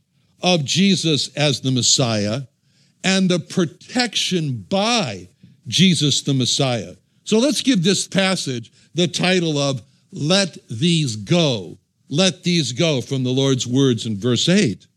of 0.41 0.63
Jesus 0.63 1.33
as 1.35 1.61
the 1.61 1.71
Messiah, 1.71 2.41
and 3.03 3.29
the 3.29 3.39
protection 3.39 4.65
by 4.69 5.27
Jesus 5.67 6.21
the 6.21 6.33
Messiah. 6.33 6.95
So 7.23 7.39
let's 7.39 7.61
give 7.61 7.83
this 7.83 8.07
passage 8.07 8.71
the 8.93 9.07
title 9.07 9.57
of 9.57 9.81
Let 10.11 10.57
These 10.69 11.15
Go. 11.17 11.77
Let 12.09 12.43
These 12.43 12.71
Go 12.73 13.01
from 13.01 13.23
the 13.23 13.31
Lord's 13.31 13.67
words 13.67 14.05
in 14.05 14.17
verse 14.17 14.47
8. 14.47 14.87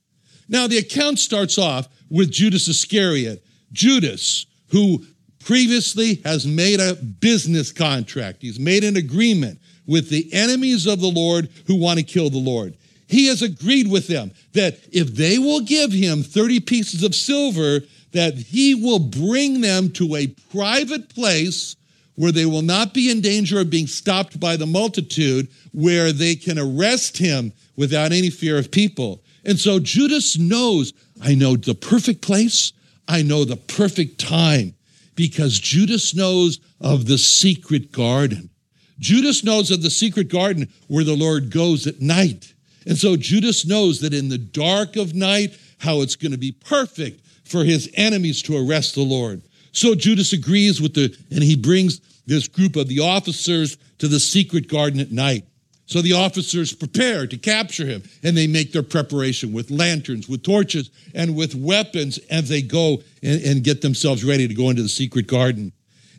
Now, 0.50 0.66
the 0.66 0.78
account 0.78 1.20
starts 1.20 1.56
off 1.58 1.88
with 2.10 2.32
Judas 2.32 2.66
Iscariot. 2.66 3.42
Judas, 3.72 4.46
who 4.70 5.06
previously 5.38 6.16
has 6.24 6.44
made 6.44 6.80
a 6.80 6.96
business 6.96 7.70
contract, 7.70 8.42
he's 8.42 8.58
made 8.58 8.82
an 8.82 8.96
agreement 8.96 9.60
with 9.86 10.10
the 10.10 10.28
enemies 10.32 10.86
of 10.86 11.00
the 11.00 11.06
Lord 11.06 11.48
who 11.66 11.76
want 11.76 12.00
to 12.00 12.04
kill 12.04 12.30
the 12.30 12.38
Lord. 12.38 12.76
He 13.06 13.28
has 13.28 13.42
agreed 13.42 13.88
with 13.88 14.08
them 14.08 14.32
that 14.52 14.78
if 14.92 15.14
they 15.14 15.38
will 15.38 15.60
give 15.60 15.92
him 15.92 16.22
30 16.24 16.60
pieces 16.60 17.04
of 17.04 17.14
silver, 17.14 17.80
that 18.12 18.34
he 18.34 18.74
will 18.74 18.98
bring 18.98 19.60
them 19.60 19.90
to 19.92 20.16
a 20.16 20.26
private 20.52 21.08
place 21.14 21.76
where 22.16 22.32
they 22.32 22.44
will 22.44 22.62
not 22.62 22.92
be 22.92 23.10
in 23.10 23.20
danger 23.20 23.60
of 23.60 23.70
being 23.70 23.86
stopped 23.86 24.38
by 24.38 24.56
the 24.56 24.66
multitude, 24.66 25.48
where 25.72 26.12
they 26.12 26.34
can 26.34 26.58
arrest 26.58 27.16
him 27.16 27.52
without 27.76 28.12
any 28.12 28.30
fear 28.30 28.58
of 28.58 28.70
people. 28.70 29.22
And 29.44 29.58
so 29.58 29.78
Judas 29.78 30.38
knows, 30.38 30.92
I 31.22 31.34
know 31.34 31.56
the 31.56 31.74
perfect 31.74 32.22
place, 32.22 32.72
I 33.08 33.22
know 33.22 33.44
the 33.44 33.56
perfect 33.56 34.20
time, 34.20 34.74
because 35.14 35.58
Judas 35.58 36.14
knows 36.14 36.60
of 36.80 37.06
the 37.06 37.18
secret 37.18 37.92
garden. 37.92 38.50
Judas 38.98 39.42
knows 39.42 39.70
of 39.70 39.82
the 39.82 39.90
secret 39.90 40.28
garden 40.28 40.68
where 40.88 41.04
the 41.04 41.16
Lord 41.16 41.50
goes 41.50 41.86
at 41.86 42.00
night. 42.00 42.54
And 42.86 42.96
so 42.96 43.16
Judas 43.16 43.66
knows 43.66 44.00
that 44.00 44.14
in 44.14 44.28
the 44.28 44.38
dark 44.38 44.96
of 44.96 45.14
night, 45.14 45.58
how 45.78 46.02
it's 46.02 46.16
going 46.16 46.32
to 46.32 46.38
be 46.38 46.52
perfect 46.52 47.26
for 47.44 47.64
his 47.64 47.90
enemies 47.94 48.42
to 48.42 48.56
arrest 48.56 48.94
the 48.94 49.02
Lord. 49.02 49.42
So 49.72 49.94
Judas 49.94 50.32
agrees 50.32 50.80
with 50.80 50.94
the, 50.94 51.16
and 51.30 51.42
he 51.42 51.56
brings 51.56 52.00
this 52.26 52.46
group 52.46 52.76
of 52.76 52.88
the 52.88 53.00
officers 53.00 53.76
to 53.98 54.08
the 54.08 54.20
secret 54.20 54.68
garden 54.68 55.00
at 55.00 55.12
night. 55.12 55.46
So 55.90 56.00
the 56.00 56.12
officers 56.12 56.72
prepare 56.72 57.26
to 57.26 57.36
capture 57.36 57.84
him, 57.84 58.04
and 58.22 58.36
they 58.36 58.46
make 58.46 58.70
their 58.70 58.84
preparation 58.84 59.52
with 59.52 59.72
lanterns, 59.72 60.28
with 60.28 60.44
torches, 60.44 60.88
and 61.16 61.34
with 61.34 61.56
weapons 61.56 62.18
as 62.30 62.48
they 62.48 62.62
go 62.62 63.02
and, 63.24 63.42
and, 63.42 63.64
get 63.64 63.82
themselves 63.82 64.22
ready 64.22 64.46
to 64.46 64.54
go 64.54 64.70
into 64.70 64.82
the 64.82 64.88
secret 64.88 65.26
garden. 65.26 65.72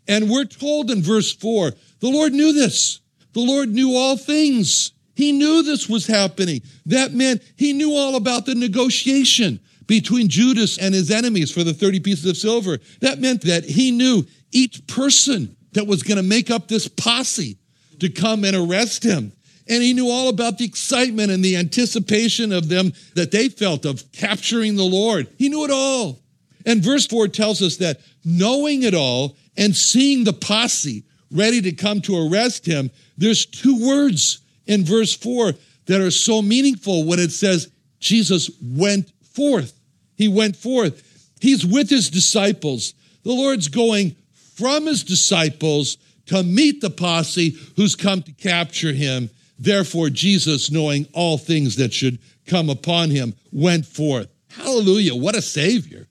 And 0.10 0.30
we're 0.30 0.44
told 0.44 0.92
in 0.92 1.02
verse 1.02 1.34
4 1.34 1.72
the 2.02 2.10
Lord 2.10 2.34
knew 2.34 2.52
this. 2.52 3.00
The 3.32 3.40
Lord 3.40 3.70
knew 3.70 3.96
all 3.96 4.18
things. 4.18 4.92
He 5.16 5.32
knew 5.32 5.64
this 5.64 5.88
was 5.88 6.06
happening. 6.06 6.64
That 6.88 7.14
meant 7.14 7.42
he 7.56 7.72
knew 7.72 7.96
all 7.96 8.18
about 8.18 8.46
the 8.46 8.56
negotiation 8.56 9.62
between 9.88 10.28
Judas 10.28 10.80
and 10.80 10.94
his 10.94 11.12
enemies 11.12 11.50
for 11.50 11.64
the 11.64 11.74
30 11.74 12.02
pieces 12.02 12.26
of 12.26 12.36
silver. 12.36 12.78
That 13.00 13.20
meant 13.20 13.44
that 13.44 13.64
he 13.64 13.92
knew 13.92 14.26
each 14.52 14.86
person 14.88 15.56
that 15.72 15.88
was 15.88 16.04
going 16.04 16.18
to 16.18 16.24
make 16.24 16.52
up 16.52 16.68
this 16.68 16.90
posse 16.90 17.58
to 18.00 18.10
come 18.10 18.44
and 18.44 18.58
arrest 18.58 19.04
him. 19.04 19.32
And 19.72 19.82
he 19.82 19.94
knew 19.94 20.10
all 20.10 20.28
about 20.28 20.58
the 20.58 20.66
excitement 20.66 21.32
and 21.32 21.42
the 21.42 21.56
anticipation 21.56 22.52
of 22.52 22.68
them 22.68 22.92
that 23.16 23.32
they 23.32 23.48
felt 23.48 23.86
of 23.86 24.04
capturing 24.12 24.76
the 24.76 24.84
Lord. 24.84 25.30
He 25.38 25.48
knew 25.48 25.64
it 25.64 25.72
all. 25.72 26.20
And 26.66 26.84
verse 26.84 27.08
4 27.08 27.30
tells 27.30 27.62
us 27.62 27.78
that 27.78 28.02
knowing 28.26 28.84
it 28.84 28.94
all 28.94 29.38
and 29.56 29.74
seeing 29.74 30.26
the 30.26 30.34
posse 30.34 31.06
ready 31.32 31.62
to 31.62 31.72
come 31.72 32.02
to 32.02 32.28
arrest 32.28 32.66
him, 32.66 32.92
there's 33.18 33.46
two 33.46 33.88
words 33.88 34.42
in 34.66 34.84
verse 34.84 35.16
4 35.16 35.54
that 35.86 36.02
are 36.02 36.12
so 36.12 36.42
meaningful 36.42 37.06
when 37.06 37.20
it 37.20 37.32
says 37.32 37.72
Jesus 38.02 38.52
went 38.62 39.10
forth. 39.24 39.80
He 40.18 40.28
went 40.28 40.58
forth. 40.58 41.32
He's 41.40 41.66
with 41.66 41.90
his 41.90 42.10
disciples. 42.10 42.94
The 43.24 43.32
Lord's 43.32 43.70
going 43.70 44.18
from 44.58 44.88
his 44.88 45.06
disciples 45.06 45.96
to 46.26 46.44
meet 46.44 46.82
the 46.82 46.90
posse 46.90 47.56
who's 47.78 47.96
come 47.96 48.22
to 48.24 48.34
capture 48.34 48.92
him. 48.92 49.30
Therefore, 49.62 50.10
Jesus, 50.10 50.72
knowing 50.72 51.08
all 51.14 51.38
things 51.38 51.76
that 51.76 51.94
should 51.94 52.18
come 52.48 52.68
upon 52.68 53.12
him, 53.12 53.36
went 53.52 53.86
forth. 53.86 54.28
Hallelujah. 54.50 55.14
What 55.14 55.36
a 55.36 55.42
savior. 55.42 56.08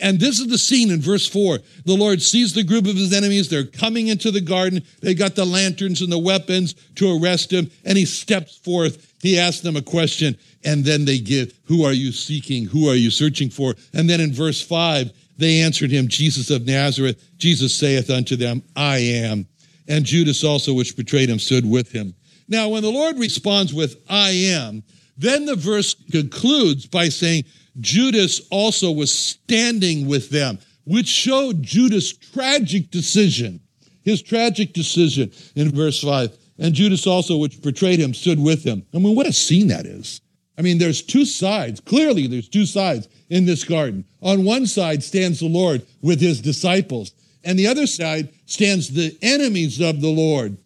And 0.00 0.18
this 0.18 0.40
is 0.40 0.48
the 0.48 0.56
scene 0.56 0.90
in 0.90 1.02
verse 1.02 1.28
4. 1.28 1.58
The 1.84 1.94
Lord 1.94 2.22
sees 2.22 2.54
the 2.54 2.64
group 2.64 2.86
of 2.86 2.96
his 2.96 3.12
enemies. 3.12 3.50
They're 3.50 3.66
coming 3.66 4.08
into 4.08 4.30
the 4.30 4.40
garden. 4.40 4.82
They 5.02 5.12
got 5.12 5.34
the 5.34 5.44
lanterns 5.44 6.00
and 6.00 6.10
the 6.10 6.18
weapons 6.18 6.74
to 6.94 7.18
arrest 7.18 7.52
him. 7.52 7.70
And 7.84 7.98
he 7.98 8.06
steps 8.06 8.56
forth. 8.56 9.14
He 9.20 9.38
asks 9.38 9.60
them 9.60 9.76
a 9.76 9.82
question. 9.82 10.38
And 10.64 10.82
then 10.82 11.04
they 11.04 11.18
give, 11.18 11.52
Who 11.64 11.84
are 11.84 11.92
you 11.92 12.12
seeking? 12.12 12.64
Who 12.64 12.88
are 12.88 12.94
you 12.94 13.10
searching 13.10 13.50
for? 13.50 13.74
And 13.92 14.08
then 14.08 14.22
in 14.22 14.32
verse 14.32 14.62
5, 14.62 15.12
they 15.36 15.60
answered 15.60 15.90
him, 15.90 16.08
Jesus 16.08 16.48
of 16.48 16.66
Nazareth. 16.66 17.22
Jesus 17.36 17.74
saith 17.74 18.08
unto 18.08 18.36
them, 18.36 18.62
I 18.74 18.98
am. 18.98 19.46
And 19.86 20.06
Judas 20.06 20.44
also, 20.44 20.72
which 20.72 20.96
betrayed 20.96 21.28
him, 21.28 21.38
stood 21.38 21.68
with 21.68 21.92
him. 21.92 22.14
Now, 22.48 22.68
when 22.68 22.82
the 22.82 22.90
Lord 22.90 23.18
responds 23.18 23.74
with, 23.74 23.96
I 24.08 24.30
am, 24.30 24.82
then 25.16 25.46
the 25.46 25.56
verse 25.56 25.94
concludes 26.10 26.86
by 26.86 27.08
saying, 27.08 27.44
Judas 27.80 28.40
also 28.50 28.90
was 28.92 29.12
standing 29.12 30.06
with 30.06 30.30
them, 30.30 30.58
which 30.84 31.08
showed 31.08 31.62
Judas' 31.62 32.16
tragic 32.16 32.90
decision. 32.90 33.60
His 34.04 34.22
tragic 34.22 34.72
decision 34.72 35.32
in 35.56 35.72
verse 35.72 36.00
5. 36.00 36.36
And 36.58 36.74
Judas 36.74 37.06
also, 37.06 37.36
which 37.36 37.60
betrayed 37.60 37.98
him, 37.98 38.14
stood 38.14 38.40
with 38.40 38.64
him. 38.64 38.86
I 38.94 38.98
mean, 38.98 39.16
what 39.16 39.26
a 39.26 39.32
scene 39.32 39.68
that 39.68 39.84
is. 39.84 40.20
I 40.58 40.62
mean, 40.62 40.78
there's 40.78 41.02
two 41.02 41.24
sides. 41.24 41.80
Clearly, 41.80 42.26
there's 42.26 42.48
two 42.48 42.66
sides 42.66 43.08
in 43.28 43.44
this 43.44 43.64
garden. 43.64 44.04
On 44.22 44.44
one 44.44 44.66
side 44.66 45.02
stands 45.02 45.40
the 45.40 45.48
Lord 45.48 45.84
with 46.00 46.20
his 46.20 46.40
disciples, 46.40 47.12
and 47.44 47.58
the 47.58 47.66
other 47.66 47.86
side 47.86 48.30
stands 48.46 48.88
the 48.88 49.16
enemies 49.20 49.80
of 49.80 50.00
the 50.00 50.08
Lord. 50.08 50.56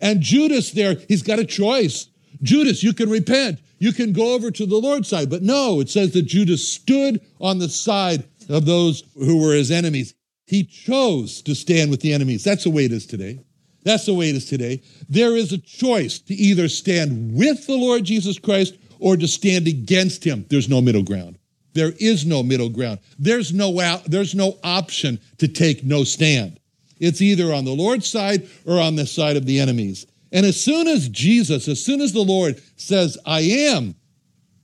And 0.00 0.20
Judas 0.20 0.70
there, 0.72 0.96
he's 1.08 1.22
got 1.22 1.38
a 1.38 1.44
choice. 1.44 2.06
Judas, 2.42 2.82
you 2.82 2.92
can 2.92 3.10
repent. 3.10 3.60
You 3.78 3.92
can 3.92 4.12
go 4.12 4.34
over 4.34 4.50
to 4.50 4.66
the 4.66 4.76
Lord's 4.76 5.08
side. 5.08 5.30
But 5.30 5.42
no, 5.42 5.80
it 5.80 5.88
says 5.88 6.12
that 6.12 6.22
Judas 6.22 6.66
stood 6.66 7.20
on 7.40 7.58
the 7.58 7.68
side 7.68 8.24
of 8.48 8.66
those 8.66 9.04
who 9.14 9.42
were 9.42 9.54
his 9.54 9.70
enemies. 9.70 10.14
He 10.46 10.64
chose 10.64 11.42
to 11.42 11.54
stand 11.54 11.90
with 11.90 12.00
the 12.00 12.12
enemies. 12.12 12.44
That's 12.44 12.64
the 12.64 12.70
way 12.70 12.84
it 12.84 12.92
is 12.92 13.06
today. 13.06 13.40
That's 13.84 14.06
the 14.06 14.14
way 14.14 14.28
it 14.28 14.36
is 14.36 14.46
today. 14.46 14.82
There 15.08 15.36
is 15.36 15.52
a 15.52 15.58
choice 15.58 16.18
to 16.20 16.34
either 16.34 16.68
stand 16.68 17.34
with 17.34 17.66
the 17.66 17.76
Lord 17.76 18.04
Jesus 18.04 18.38
Christ 18.38 18.76
or 18.98 19.16
to 19.16 19.26
stand 19.26 19.66
against 19.66 20.24
him. 20.24 20.44
There's 20.50 20.68
no 20.68 20.82
middle 20.82 21.02
ground. 21.02 21.38
There 21.72 21.92
is 21.98 22.26
no 22.26 22.42
middle 22.42 22.68
ground. 22.68 22.98
There's 23.18 23.54
no, 23.54 23.72
there's 24.06 24.34
no 24.34 24.58
option 24.62 25.18
to 25.38 25.48
take 25.48 25.84
no 25.84 26.04
stand. 26.04 26.59
It's 27.00 27.22
either 27.22 27.52
on 27.52 27.64
the 27.64 27.74
Lord's 27.74 28.06
side 28.06 28.48
or 28.66 28.78
on 28.78 28.94
the 28.94 29.06
side 29.06 29.36
of 29.36 29.46
the 29.46 29.58
enemies. 29.58 30.06
And 30.30 30.46
as 30.46 30.62
soon 30.62 30.86
as 30.86 31.08
Jesus, 31.08 31.66
as 31.66 31.84
soon 31.84 32.00
as 32.00 32.12
the 32.12 32.20
Lord 32.20 32.62
says, 32.76 33.18
I 33.26 33.40
am, 33.40 33.96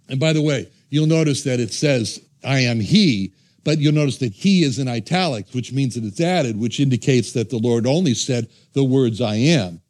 and 0.09 0.21
by 0.21 0.33
the 0.33 0.43
way, 0.43 0.71
you'll 0.91 1.07
notice 1.07 1.43
that 1.45 1.59
it 1.59 1.73
says, 1.73 2.21
I 2.45 2.61
am 2.61 2.79
He, 2.79 3.33
but 3.65 3.79
you'll 3.79 3.95
notice 3.95 4.19
that 4.19 4.33
He 4.33 4.63
is 4.63 4.79
in 4.79 4.87
italics, 4.87 5.53
which 5.53 5.73
means 5.73 5.95
that 5.95 6.05
it's 6.05 6.21
added, 6.21 6.61
which 6.61 6.79
indicates 6.79 7.33
that 7.33 7.51
the 7.51 7.59
Lord 7.59 7.87
only 7.87 8.15
said 8.15 8.49
the 8.75 8.85
words, 8.85 9.21
I 9.21 9.37
am. 9.37 9.81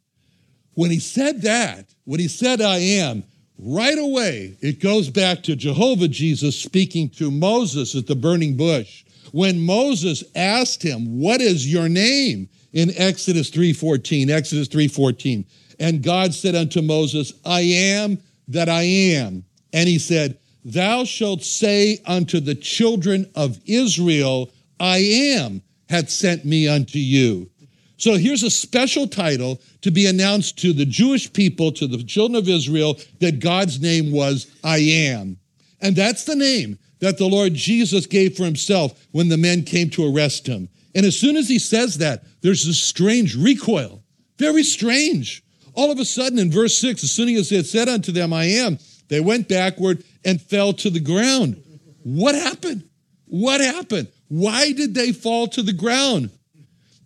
When 0.73 0.89
He 0.89 0.99
said 0.99 1.43
that, 1.43 1.93
when 2.05 2.19
He 2.19 2.27
said, 2.27 2.61
I 2.61 2.77
am, 2.77 3.23
right 3.59 3.99
away, 3.99 4.57
it 4.61 4.79
goes 4.79 5.09
back 5.09 5.43
to 5.43 5.55
Jehovah 5.55 6.07
Jesus 6.07 6.59
speaking 6.59 7.09
to 7.11 7.29
Moses 7.29 7.93
at 7.93 8.07
the 8.07 8.15
burning 8.15 8.57
bush 8.57 9.03
when 9.37 9.61
Moses 9.61 10.23
asked 10.35 10.81
him, 10.81 11.19
"What 11.19 11.41
is 11.41 11.71
your 11.71 11.87
name?" 11.87 12.49
in 12.73 12.93
Exodus 12.95 13.49
3:14, 13.49 14.29
Exodus 14.29 14.67
3:14. 14.67 15.45
And 15.79 16.01
God 16.01 16.33
said 16.33 16.55
unto 16.55 16.81
Moses, 16.81 17.33
I 17.45 17.61
am 17.61 18.19
that 18.47 18.69
I 18.69 18.83
am. 18.83 19.45
And 19.73 19.87
he 19.87 19.99
said, 19.99 20.37
Thou 20.65 21.03
shalt 21.03 21.43
say 21.43 21.99
unto 22.05 22.39
the 22.39 22.55
children 22.55 23.27
of 23.35 23.59
Israel, 23.65 24.51
I 24.79 24.97
am 24.99 25.61
hath 25.89 26.09
sent 26.09 26.45
me 26.45 26.67
unto 26.67 26.99
you. 26.99 27.49
So 27.97 28.15
here's 28.15 28.43
a 28.43 28.51
special 28.51 29.07
title 29.07 29.61
to 29.81 29.89
be 29.89 30.05
announced 30.05 30.57
to 30.59 30.73
the 30.73 30.85
Jewish 30.85 31.31
people, 31.31 31.71
to 31.73 31.87
the 31.87 32.03
children 32.03 32.35
of 32.35 32.49
Israel, 32.49 32.99
that 33.19 33.39
God's 33.39 33.79
name 33.79 34.11
was 34.11 34.47
I 34.63 34.77
am. 34.77 35.37
And 35.81 35.95
that's 35.95 36.25
the 36.25 36.35
name 36.35 36.77
that 36.99 37.17
the 37.17 37.27
Lord 37.27 37.53
Jesus 37.53 38.05
gave 38.05 38.35
for 38.35 38.43
himself 38.43 39.07
when 39.11 39.29
the 39.29 39.37
men 39.37 39.63
came 39.63 39.89
to 39.91 40.05
arrest 40.05 40.47
him. 40.47 40.69
And 40.95 41.05
as 41.05 41.17
soon 41.17 41.37
as 41.37 41.47
he 41.47 41.59
says 41.59 41.99
that, 41.99 42.23
there's 42.41 42.65
this 42.65 42.81
strange 42.81 43.35
recoil. 43.35 44.03
Very 44.37 44.63
strange. 44.63 45.43
All 45.73 45.91
of 45.91 45.99
a 45.99 46.05
sudden, 46.05 46.39
in 46.39 46.51
verse 46.51 46.77
6, 46.77 47.03
as 47.03 47.11
soon 47.11 47.29
as 47.35 47.49
he 47.49 47.55
had 47.55 47.67
said 47.67 47.87
unto 47.87 48.11
them, 48.11 48.33
I 48.33 48.45
am, 48.45 48.79
they 49.09 49.19
went 49.19 49.47
backward 49.47 50.03
and 50.25 50.41
fell 50.41 50.73
to 50.73 50.89
the 50.89 50.99
ground. 50.99 51.61
What 52.03 52.35
happened? 52.35 52.89
What 53.25 53.61
happened? 53.61 54.07
Why 54.27 54.71
did 54.71 54.93
they 54.93 55.11
fall 55.11 55.47
to 55.49 55.61
the 55.61 55.73
ground? 55.73 56.31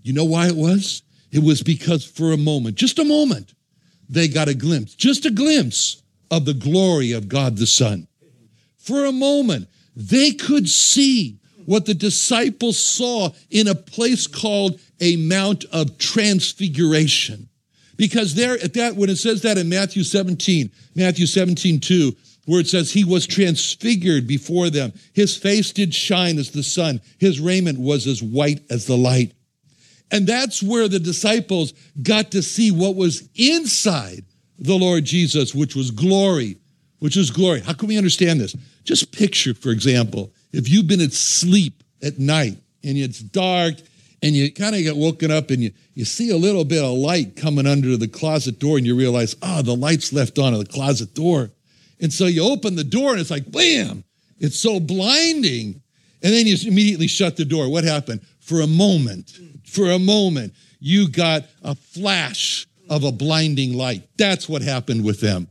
You 0.04 0.14
know 0.14 0.26
why 0.26 0.48
it 0.48 0.56
was? 0.56 1.04
It 1.32 1.44
was 1.44 1.62
because 1.62 2.06
for 2.06 2.32
a 2.32 2.38
moment, 2.38 2.76
just 2.76 3.00
a 3.00 3.06
moment, 3.06 3.54
they 4.10 4.28
got 4.28 4.48
a 4.48 4.54
glimpse, 4.54 4.96
just 4.96 5.26
a 5.26 5.32
glimpse 5.32 6.02
of 6.30 6.46
the 6.46 6.54
glory 6.54 7.12
of 7.12 7.28
God 7.28 7.58
the 7.58 7.68
Son. 7.68 8.08
For 8.78 9.06
a 9.06 9.12
moment, 9.12 9.68
they 9.96 10.32
could 10.32 10.70
see 10.70 11.38
what 11.66 11.86
the 11.86 11.94
disciples 11.94 12.78
saw 12.78 13.30
in 13.50 13.68
a 13.68 13.76
place 13.76 14.28
called 14.28 14.80
a 15.00 15.16
Mount 15.18 15.66
of 15.72 15.98
Transfiguration. 15.98 17.50
Because 17.98 18.34
there, 18.34 18.54
at 18.54 18.74
that, 18.74 18.96
when 18.96 19.10
it 19.10 19.18
says 19.18 19.44
that 19.44 19.58
in 19.58 19.70
Matthew 19.70 20.04
17, 20.04 20.72
Matthew 20.96 21.28
17, 21.28 21.80
2, 21.80 22.16
where 22.46 22.62
it 22.62 22.68
says 22.68 22.92
he 22.92 23.04
was 23.04 23.28
transfigured 23.28 24.28
before 24.28 24.70
them. 24.70 24.94
His 25.14 25.38
face 25.38 25.72
did 25.72 25.94
shine 25.94 26.40
as 26.40 26.52
the 26.52 26.64
sun. 26.64 27.02
His 27.20 27.40
raiment 27.40 27.80
was 27.80 28.08
as 28.08 28.24
white 28.24 28.62
as 28.70 28.86
the 28.86 28.98
light. 28.98 29.34
And 30.10 30.28
that's 30.28 30.62
where 30.62 30.88
the 30.88 31.00
disciples 31.00 31.74
got 32.02 32.32
to 32.32 32.42
see 32.42 32.72
what 32.72 32.96
was 32.96 33.30
inside 33.36 34.26
the 34.60 34.76
Lord 34.76 35.06
Jesus, 35.06 35.56
which 35.56 35.76
was 35.76 35.92
glory, 35.92 36.58
which 37.02 37.18
is 37.18 37.32
glory. 37.32 37.62
How 37.62 37.74
can 37.74 37.88
we 37.88 37.98
understand 37.98 38.40
this? 38.40 38.56
Just 38.84 39.12
picture, 39.12 39.56
for 39.56 39.70
example, 39.70 40.32
if 40.54 40.70
you've 40.70 40.88
been 40.88 41.02
asleep 41.02 41.84
at 42.04 42.20
night 42.20 42.58
and 42.84 42.96
it's 42.96 43.20
dark 43.20 43.74
and 44.22 44.36
you 44.36 44.54
kind 44.54 44.76
of 44.76 44.84
get 44.84 44.96
woken 44.96 45.32
up 45.32 45.50
and 45.50 45.64
you, 45.64 45.72
you 45.96 46.06
see 46.06 46.30
a 46.30 46.38
little 46.38 46.64
bit 46.64 46.84
of 46.84 46.96
light 46.96 47.36
coming 47.36 47.66
under 47.66 47.98
the 47.98 48.08
closet 48.08 48.60
door 48.60 48.78
and 48.78 48.86
you 48.86 48.96
realize, 48.96 49.36
oh, 49.42 49.64
the 49.64 49.76
light's 49.76 50.14
left 50.14 50.38
on 50.38 50.54
at 50.54 50.60
the 50.60 50.66
closet 50.66 51.16
door. 51.16 51.50
And 52.00 52.14
so 52.14 52.28
you 52.28 52.44
open 52.44 52.76
the 52.76 52.84
door 52.84 53.14
and 53.14 53.20
it's 53.20 53.32
like, 53.32 53.52
bam, 53.52 54.04
it's 54.38 54.60
so 54.60 54.80
blinding. 54.80 55.82
And 56.22 56.34
then 56.34 56.46
you 56.46 56.56
immediately 56.68 57.08
shut 57.08 57.36
the 57.36 57.46
door. 57.46 57.68
What 57.68 57.84
happened? 57.84 58.22
For 58.42 58.62
a 58.62 58.68
moment, 58.68 59.32
for 59.66 59.90
a 59.90 59.98
moment, 59.98 60.54
you 60.80 61.10
got 61.10 61.46
a 61.64 61.74
flash 61.74 62.68
of 62.92 63.04
a 63.04 63.12
blinding 63.12 63.74
light. 63.74 64.08
That's 64.18 64.48
what 64.48 64.62
happened 64.62 65.04
with 65.04 65.20
them. 65.20 65.48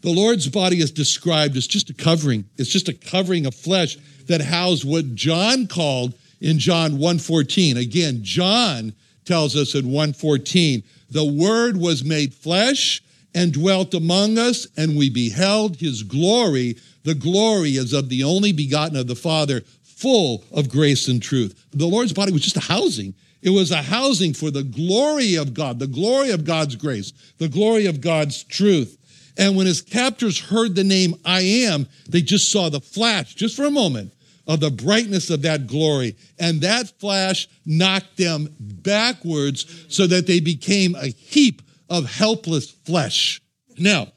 The 0.00 0.10
Lord's 0.10 0.48
body 0.48 0.78
is 0.80 0.90
described 0.90 1.56
as 1.56 1.66
just 1.66 1.90
a 1.90 1.94
covering. 1.94 2.44
It's 2.56 2.70
just 2.70 2.88
a 2.88 2.92
covering 2.92 3.46
of 3.46 3.54
flesh 3.54 3.96
that 4.26 4.40
housed 4.40 4.84
what 4.84 5.14
John 5.14 5.66
called 5.66 6.14
in 6.40 6.58
John 6.58 6.98
1:14. 6.98 7.76
Again, 7.76 8.20
John 8.22 8.92
tells 9.24 9.56
us 9.56 9.74
in 9.74 9.90
1:14, 9.90 10.82
the 11.10 11.24
word 11.24 11.76
was 11.76 12.04
made 12.04 12.32
flesh 12.32 13.02
and 13.34 13.52
dwelt 13.52 13.92
among 13.94 14.38
us, 14.38 14.66
and 14.76 14.96
we 14.96 15.10
beheld 15.10 15.76
his 15.76 16.02
glory. 16.02 16.76
The 17.04 17.14
glory 17.14 17.76
is 17.76 17.92
of 17.92 18.08
the 18.08 18.22
only 18.22 18.52
begotten 18.52 18.96
of 18.96 19.06
the 19.06 19.16
Father, 19.16 19.64
full 19.82 20.44
of 20.52 20.68
grace 20.68 21.08
and 21.08 21.20
truth. 21.20 21.54
The 21.72 21.86
Lord's 21.86 22.12
body 22.12 22.32
was 22.32 22.42
just 22.42 22.56
a 22.56 22.60
housing. 22.60 23.14
It 23.42 23.50
was 23.50 23.70
a 23.70 23.82
housing 23.82 24.32
for 24.32 24.50
the 24.50 24.62
glory 24.62 25.34
of 25.34 25.54
God, 25.54 25.78
the 25.78 25.86
glory 25.86 26.30
of 26.30 26.44
God's 26.44 26.76
grace, 26.76 27.12
the 27.38 27.48
glory 27.48 27.86
of 27.86 28.00
God's 28.00 28.44
truth. 28.44 28.97
And 29.38 29.56
when 29.56 29.66
his 29.66 29.80
captors 29.80 30.38
heard 30.38 30.74
the 30.74 30.84
name 30.84 31.14
I 31.24 31.40
am, 31.40 31.86
they 32.08 32.20
just 32.20 32.50
saw 32.50 32.68
the 32.68 32.80
flash, 32.80 33.34
just 33.36 33.56
for 33.56 33.64
a 33.64 33.70
moment, 33.70 34.12
of 34.48 34.58
the 34.58 34.70
brightness 34.70 35.30
of 35.30 35.42
that 35.42 35.68
glory. 35.68 36.16
And 36.40 36.60
that 36.62 36.98
flash 36.98 37.48
knocked 37.64 38.16
them 38.16 38.52
backwards 38.58 39.86
so 39.88 40.08
that 40.08 40.26
they 40.26 40.40
became 40.40 40.96
a 40.96 41.06
heap 41.06 41.62
of 41.88 42.10
helpless 42.10 42.70
flesh. 42.70 43.40
Now, 43.78 44.08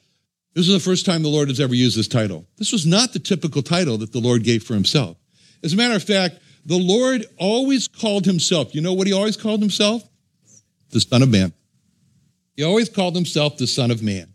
this 0.55 0.67
is 0.67 0.73
the 0.73 0.79
first 0.79 1.05
time 1.05 1.21
the 1.21 1.29
Lord 1.29 1.49
has 1.49 1.59
ever 1.59 1.75
used 1.75 1.97
this 1.97 2.07
title. 2.07 2.47
This 2.57 2.71
was 2.71 2.85
not 2.85 3.13
the 3.13 3.19
typical 3.19 3.61
title 3.61 3.97
that 3.99 4.11
the 4.11 4.19
Lord 4.19 4.43
gave 4.43 4.63
for 4.63 4.73
himself. 4.73 5.17
As 5.63 5.73
a 5.73 5.77
matter 5.77 5.95
of 5.95 6.03
fact, 6.03 6.39
the 6.65 6.77
Lord 6.77 7.25
always 7.37 7.87
called 7.87 8.25
himself, 8.25 8.73
you 8.73 8.81
know 8.81 8.93
what 8.93 9.07
he 9.07 9.13
always 9.13 9.37
called 9.37 9.61
himself? 9.61 10.03
The 10.89 10.99
Son 10.99 11.21
of 11.21 11.29
Man. 11.29 11.53
He 12.55 12.63
always 12.63 12.89
called 12.89 13.15
himself 13.15 13.57
the 13.57 13.67
Son 13.67 13.91
of 13.91 14.03
Man. 14.03 14.30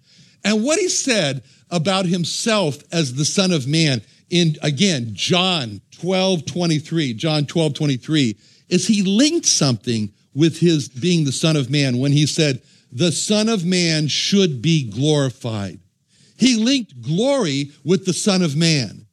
And 0.46 0.62
what 0.62 0.78
he 0.78 0.88
said 0.88 1.42
about 1.70 2.06
himself 2.06 2.78
as 2.92 3.14
the 3.14 3.24
Son 3.24 3.50
of 3.50 3.66
Man 3.66 4.00
in, 4.30 4.56
again, 4.62 5.10
John 5.12 5.80
12, 6.00 6.46
23, 6.46 7.14
John 7.14 7.46
12, 7.46 7.74
23, 7.74 8.36
is 8.68 8.86
he 8.86 9.02
linked 9.02 9.46
something 9.46 10.12
with 10.34 10.60
his 10.60 10.88
being 10.88 11.24
the 11.24 11.32
Son 11.32 11.56
of 11.56 11.68
Man 11.68 11.98
when 11.98 12.12
he 12.12 12.26
said, 12.26 12.62
the 12.92 13.10
Son 13.10 13.48
of 13.48 13.64
Man 13.64 14.06
should 14.06 14.62
be 14.62 14.88
glorified. 14.88 15.80
He 16.36 16.54
linked 16.54 17.02
glory 17.02 17.72
with 17.84 18.06
the 18.06 18.12
Son 18.12 18.42
of 18.42 18.54
Man. 18.54 19.04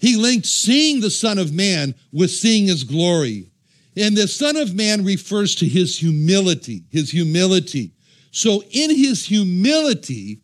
He 0.00 0.16
linked 0.16 0.46
seeing 0.46 1.00
the 1.00 1.10
Son 1.10 1.38
of 1.38 1.52
Man 1.52 1.94
with 2.12 2.32
seeing 2.32 2.66
his 2.66 2.82
glory. 2.82 3.52
And 3.96 4.16
the 4.16 4.26
Son 4.26 4.56
of 4.56 4.74
Man 4.74 5.04
refers 5.04 5.54
to 5.56 5.68
his 5.68 5.96
humility, 5.96 6.82
his 6.90 7.10
humility. 7.10 7.92
So 8.32 8.64
in 8.70 8.90
his 8.90 9.24
humility, 9.24 10.40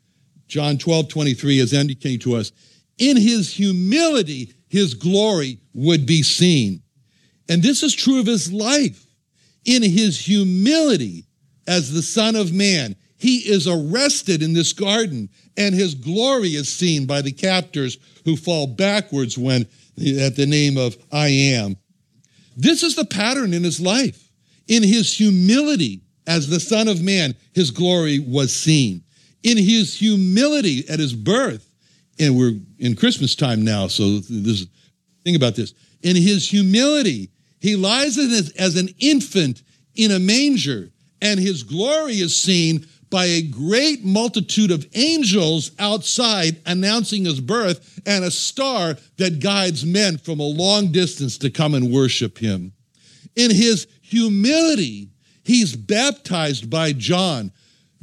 John 0.48 0.78
12, 0.78 1.08
23 1.08 1.58
is 1.58 1.72
indicating 1.72 2.20
to 2.20 2.36
us, 2.36 2.52
in 2.98 3.16
his 3.16 3.52
humility, 3.52 4.54
his 4.68 4.94
glory 4.94 5.60
would 5.74 6.06
be 6.06 6.22
seen. 6.22 6.82
And 7.48 7.62
this 7.62 7.82
is 7.82 7.94
true 7.94 8.20
of 8.20 8.26
his 8.26 8.52
life. 8.52 9.06
In 9.64 9.82
his 9.82 10.18
humility, 10.18 11.26
as 11.66 11.92
the 11.92 12.02
Son 12.02 12.36
of 12.36 12.52
Man. 12.52 12.96
He 13.18 13.38
is 13.38 13.66
arrested 13.66 14.42
in 14.42 14.52
this 14.52 14.72
garden, 14.72 15.30
and 15.56 15.74
his 15.74 15.94
glory 15.94 16.50
is 16.50 16.68
seen 16.68 17.06
by 17.06 17.22
the 17.22 17.32
captors 17.32 17.98
who 18.24 18.36
fall 18.36 18.66
backwards 18.66 19.38
when 19.38 19.62
at 19.98 20.36
the 20.36 20.46
name 20.46 20.76
of 20.76 20.96
I 21.10 21.28
am. 21.28 21.76
This 22.56 22.82
is 22.82 22.94
the 22.94 23.04
pattern 23.04 23.54
in 23.54 23.64
his 23.64 23.80
life. 23.80 24.30
In 24.68 24.82
his 24.82 25.12
humility 25.14 26.02
as 26.26 26.48
the 26.48 26.60
Son 26.60 26.88
of 26.88 27.02
Man, 27.02 27.34
his 27.54 27.70
glory 27.70 28.18
was 28.18 28.54
seen. 28.54 29.02
In 29.46 29.56
his 29.56 29.94
humility 29.94 30.88
at 30.88 30.98
his 30.98 31.14
birth, 31.14 31.72
and 32.18 32.36
we're 32.36 32.58
in 32.78 32.96
Christmas 32.96 33.34
time 33.34 33.64
now, 33.64 33.86
so 33.86 34.18
this 34.18 34.66
think 35.24 35.36
about 35.36 35.54
this. 35.54 35.72
In 36.02 36.16
his 36.16 36.48
humility, 36.48 37.30
he 37.60 37.76
lies 37.76 38.18
as, 38.18 38.52
as 38.58 38.76
an 38.76 38.88
infant 38.98 39.62
in 39.94 40.10
a 40.10 40.18
manger 40.18 40.90
and 41.22 41.40
his 41.40 41.62
glory 41.62 42.14
is 42.14 42.40
seen 42.40 42.86
by 43.08 43.24
a 43.24 43.42
great 43.42 44.04
multitude 44.04 44.70
of 44.70 44.86
angels 44.94 45.70
outside 45.78 46.60
announcing 46.66 47.24
his 47.24 47.40
birth 47.40 48.00
and 48.04 48.24
a 48.24 48.30
star 48.30 48.96
that 49.16 49.40
guides 49.40 49.84
men 49.84 50.18
from 50.18 50.40
a 50.40 50.46
long 50.46 50.90
distance 50.90 51.38
to 51.38 51.50
come 51.50 51.74
and 51.74 51.92
worship 51.92 52.38
him. 52.38 52.72
In 53.36 53.50
his 53.50 53.86
humility, 54.02 55.08
he's 55.44 55.76
baptized 55.76 56.68
by 56.68 56.92
John. 56.92 57.52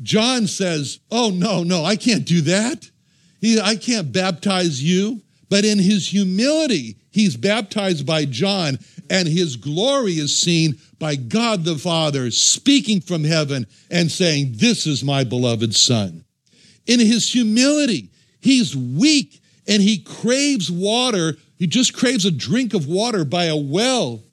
John 0.02 0.48
says, 0.48 1.00
Oh, 1.12 1.30
no, 1.30 1.64
no, 1.64 1.86
I 1.86 1.96
can't 1.96 2.26
do 2.26 2.42
that. 2.42 2.90
He, 3.40 3.60
I 3.60 3.76
can't 3.76 4.12
baptize 4.12 4.84
you. 4.84 5.22
But 5.50 5.66
in 5.66 5.78
his 5.78 6.08
humility, 6.08 6.98
he's 7.12 7.38
baptized 7.38 8.08
by 8.08 8.26
John, 8.26 8.80
and 9.10 9.28
his 9.28 9.56
glory 9.56 10.14
is 10.14 10.36
seen 10.36 10.80
by 10.98 11.16
God 11.16 11.64
the 11.64 11.78
Father 11.78 12.32
speaking 12.32 13.02
from 13.02 13.24
heaven 13.24 13.68
and 13.92 14.12
saying, 14.12 14.54
This 14.56 14.88
is 14.88 15.04
my 15.04 15.24
beloved 15.24 15.76
Son. 15.76 16.26
In 16.88 17.00
his 17.00 17.32
humility, 17.32 18.10
he's 18.40 18.76
weak 18.76 19.42
and 19.68 19.82
he 19.82 20.00
craves 20.00 20.72
water. 20.72 21.38
He 21.58 21.68
just 21.68 21.94
craves 21.94 22.26
a 22.26 22.32
drink 22.32 22.74
of 22.74 22.88
water 22.88 23.24
by 23.24 23.46
a 23.46 23.56
well. 23.56 24.24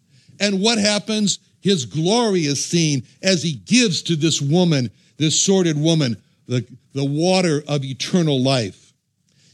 And 0.40 0.60
what 0.60 0.78
happens? 0.78 1.38
His 1.60 1.84
glory 1.84 2.46
is 2.46 2.64
seen 2.64 3.02
as 3.22 3.42
he 3.42 3.52
gives 3.52 4.02
to 4.04 4.16
this 4.16 4.40
woman, 4.40 4.90
this 5.20 5.38
sordid 5.38 5.78
woman, 5.78 6.16
the, 6.46 6.66
the 6.94 7.04
water 7.04 7.62
of 7.68 7.84
eternal 7.84 8.42
life. 8.42 8.94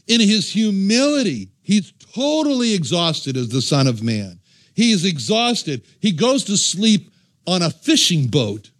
In 0.07 0.21
his 0.21 0.49
humility, 0.49 1.49
he's 1.61 1.91
totally 2.15 2.73
exhausted 2.73 3.35
as 3.35 3.49
the 3.49 3.61
Son 3.61 3.85
of 3.85 4.01
Man. 4.01 4.39
He 4.73 4.91
is 4.91 5.03
exhausted. 5.03 5.83
He 5.99 6.13
goes 6.13 6.45
to 6.45 6.55
sleep 6.55 7.11
on 7.45 7.61
a 7.61 7.69
fishing 7.69 8.27
boat, 8.27 8.71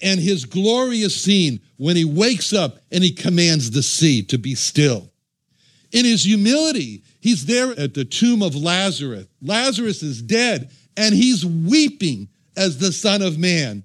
and 0.00 0.18
his 0.18 0.46
glory 0.46 1.02
is 1.02 1.14
seen 1.14 1.60
when 1.76 1.96
he 1.96 2.04
wakes 2.06 2.54
up 2.54 2.78
and 2.90 3.04
he 3.04 3.12
commands 3.12 3.70
the 3.70 3.82
sea 3.82 4.22
to 4.22 4.38
be 4.38 4.54
still. 4.54 5.12
In 5.92 6.06
his 6.06 6.24
humility, 6.24 7.04
he's 7.20 7.44
there 7.44 7.78
at 7.78 7.92
the 7.92 8.06
tomb 8.06 8.42
of 8.42 8.56
Lazarus. 8.56 9.26
Lazarus 9.42 10.02
is 10.02 10.22
dead, 10.22 10.70
and 10.96 11.14
he's 11.14 11.44
weeping 11.44 12.28
as 12.56 12.78
the 12.78 12.90
Son 12.90 13.20
of 13.20 13.36
Man. 13.38 13.84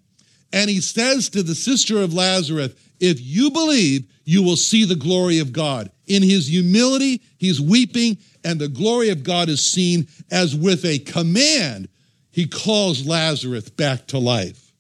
And 0.54 0.70
he 0.70 0.82
says 0.82 1.30
to 1.30 1.44
the 1.44 1.56
sister 1.56 2.02
of 2.02 2.14
Lazarus, 2.14 2.74
If 3.00 3.20
you 3.22 3.52
believe, 3.52 4.06
you 4.24 4.44
will 4.44 4.56
see 4.56 4.86
the 4.86 4.96
glory 4.96 5.40
of 5.40 5.54
God. 5.54 5.92
In 6.08 6.24
his 6.24 6.48
humility, 6.48 7.22
he's 7.38 7.62
weeping, 7.62 8.18
and 8.44 8.60
the 8.60 8.68
glory 8.68 9.10
of 9.10 9.24
God 9.24 9.50
is 9.50 9.66
seen 9.66 10.08
as 10.32 10.56
with 10.56 10.86
a 10.86 11.00
command, 11.00 11.90
he 12.32 12.48
calls 12.48 13.06
Lazarus 13.06 13.70
back 13.70 14.08
to 14.08 14.20
life. 14.20 14.72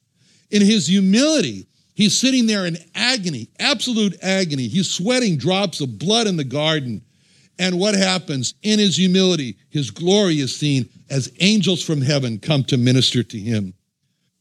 In 0.52 0.62
his 0.62 0.88
humility, 0.88 1.68
he's 1.96 2.18
sitting 2.18 2.46
there 2.46 2.66
in 2.66 2.78
agony, 2.96 3.50
absolute 3.60 4.16
agony. 4.22 4.68
He's 4.68 4.90
sweating 4.90 5.38
drops 5.38 5.82
of 5.82 6.00
blood 6.00 6.28
in 6.28 6.38
the 6.38 6.44
garden. 6.44 7.02
And 7.60 7.80
what 7.80 7.96
happens? 7.96 8.54
In 8.64 8.80
his 8.80 8.98
humility, 8.98 9.58
his 9.70 9.92
glory 9.92 10.40
is 10.40 10.56
seen 10.56 10.88
as 11.10 11.34
angels 11.40 11.84
from 11.84 12.02
heaven 12.02 12.40
come 12.40 12.64
to 12.66 12.78
minister 12.78 13.24
to 13.24 13.40
him. 13.40 13.74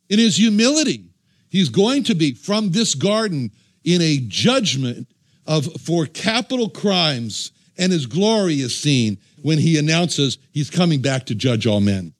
In 0.08 0.18
his 0.18 0.36
humility, 0.36 1.04
he's 1.48 1.68
going 1.68 2.04
to 2.04 2.14
be 2.14 2.34
from 2.34 2.70
this 2.70 2.94
garden 2.94 3.50
in 3.84 4.00
a 4.02 4.18
judgment 4.26 5.08
of 5.46 5.66
for 5.80 6.06
capital 6.06 6.68
crimes, 6.68 7.52
and 7.78 7.92
his 7.92 8.06
glory 8.06 8.60
is 8.60 8.76
seen 8.76 9.18
when 9.42 9.58
he 9.58 9.78
announces 9.78 10.38
he's 10.52 10.70
coming 10.70 11.00
back 11.00 11.26
to 11.26 11.34
judge 11.34 11.66
all 11.66 11.80
men. 11.80 12.12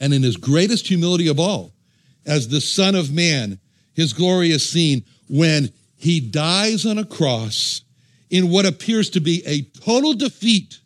And 0.00 0.14
in 0.14 0.22
his 0.22 0.36
greatest 0.36 0.86
humility 0.86 1.28
of 1.28 1.40
all, 1.40 1.72
as 2.24 2.48
the 2.48 2.60
Son 2.60 2.94
of 2.94 3.12
Man, 3.12 3.58
his 3.94 4.12
glory 4.12 4.50
is 4.50 4.68
seen 4.68 5.04
when 5.28 5.72
he 5.96 6.20
dies 6.20 6.86
on 6.86 6.98
a 6.98 7.04
cross 7.04 7.82
in 8.30 8.50
what 8.50 8.66
appears 8.66 9.10
to 9.10 9.20
be 9.20 9.42
a 9.46 9.62
total 9.80 10.14
defeat, 10.14 10.78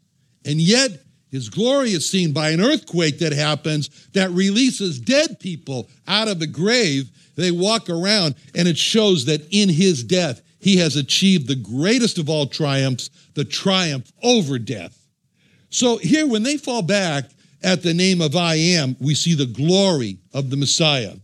and 0.47 0.61
yet 0.61 0.91
his 1.31 1.49
glory 1.49 1.91
is 1.91 2.09
seen 2.09 2.33
by 2.33 2.51
an 2.51 2.61
earthquake 2.61 3.19
that 3.19 3.33
happens 3.33 3.89
that 4.13 4.31
releases 4.31 5.01
dead 5.01 5.41
people 5.41 5.89
out 6.07 6.29
of 6.29 6.39
the 6.39 6.47
grave. 6.47 7.11
They 7.35 7.51
walk 7.51 7.89
around, 7.89 8.35
and 8.55 8.69
it 8.69 8.79
shows 8.79 9.25
that 9.27 9.47
in 9.51 9.69
his 9.69 10.05
death, 10.05 10.43
he 10.59 10.77
has 10.77 10.97
achieved 10.97 11.49
the 11.49 11.57
greatest 11.57 12.19
of 12.19 12.29
all 12.29 12.47
triumphs, 12.47 13.11
the 13.35 13.45
triumph 13.45 14.13
over 14.23 14.59
death. 14.59 14.99
So 15.71 15.97
here, 15.97 16.27
when 16.27 16.43
they 16.43 16.57
fall 16.57 16.83
back 16.83 17.25
at 17.63 17.83
the 17.83 17.95
name 17.95 18.21
of 18.21 18.37
I 18.37 18.55
am, 18.57 18.97
we 19.01 19.15
see 19.15 19.35
the 19.35 19.47
glory 19.47 20.19
of 20.33 20.51
the 20.51 20.57
Messiah. 20.57 21.15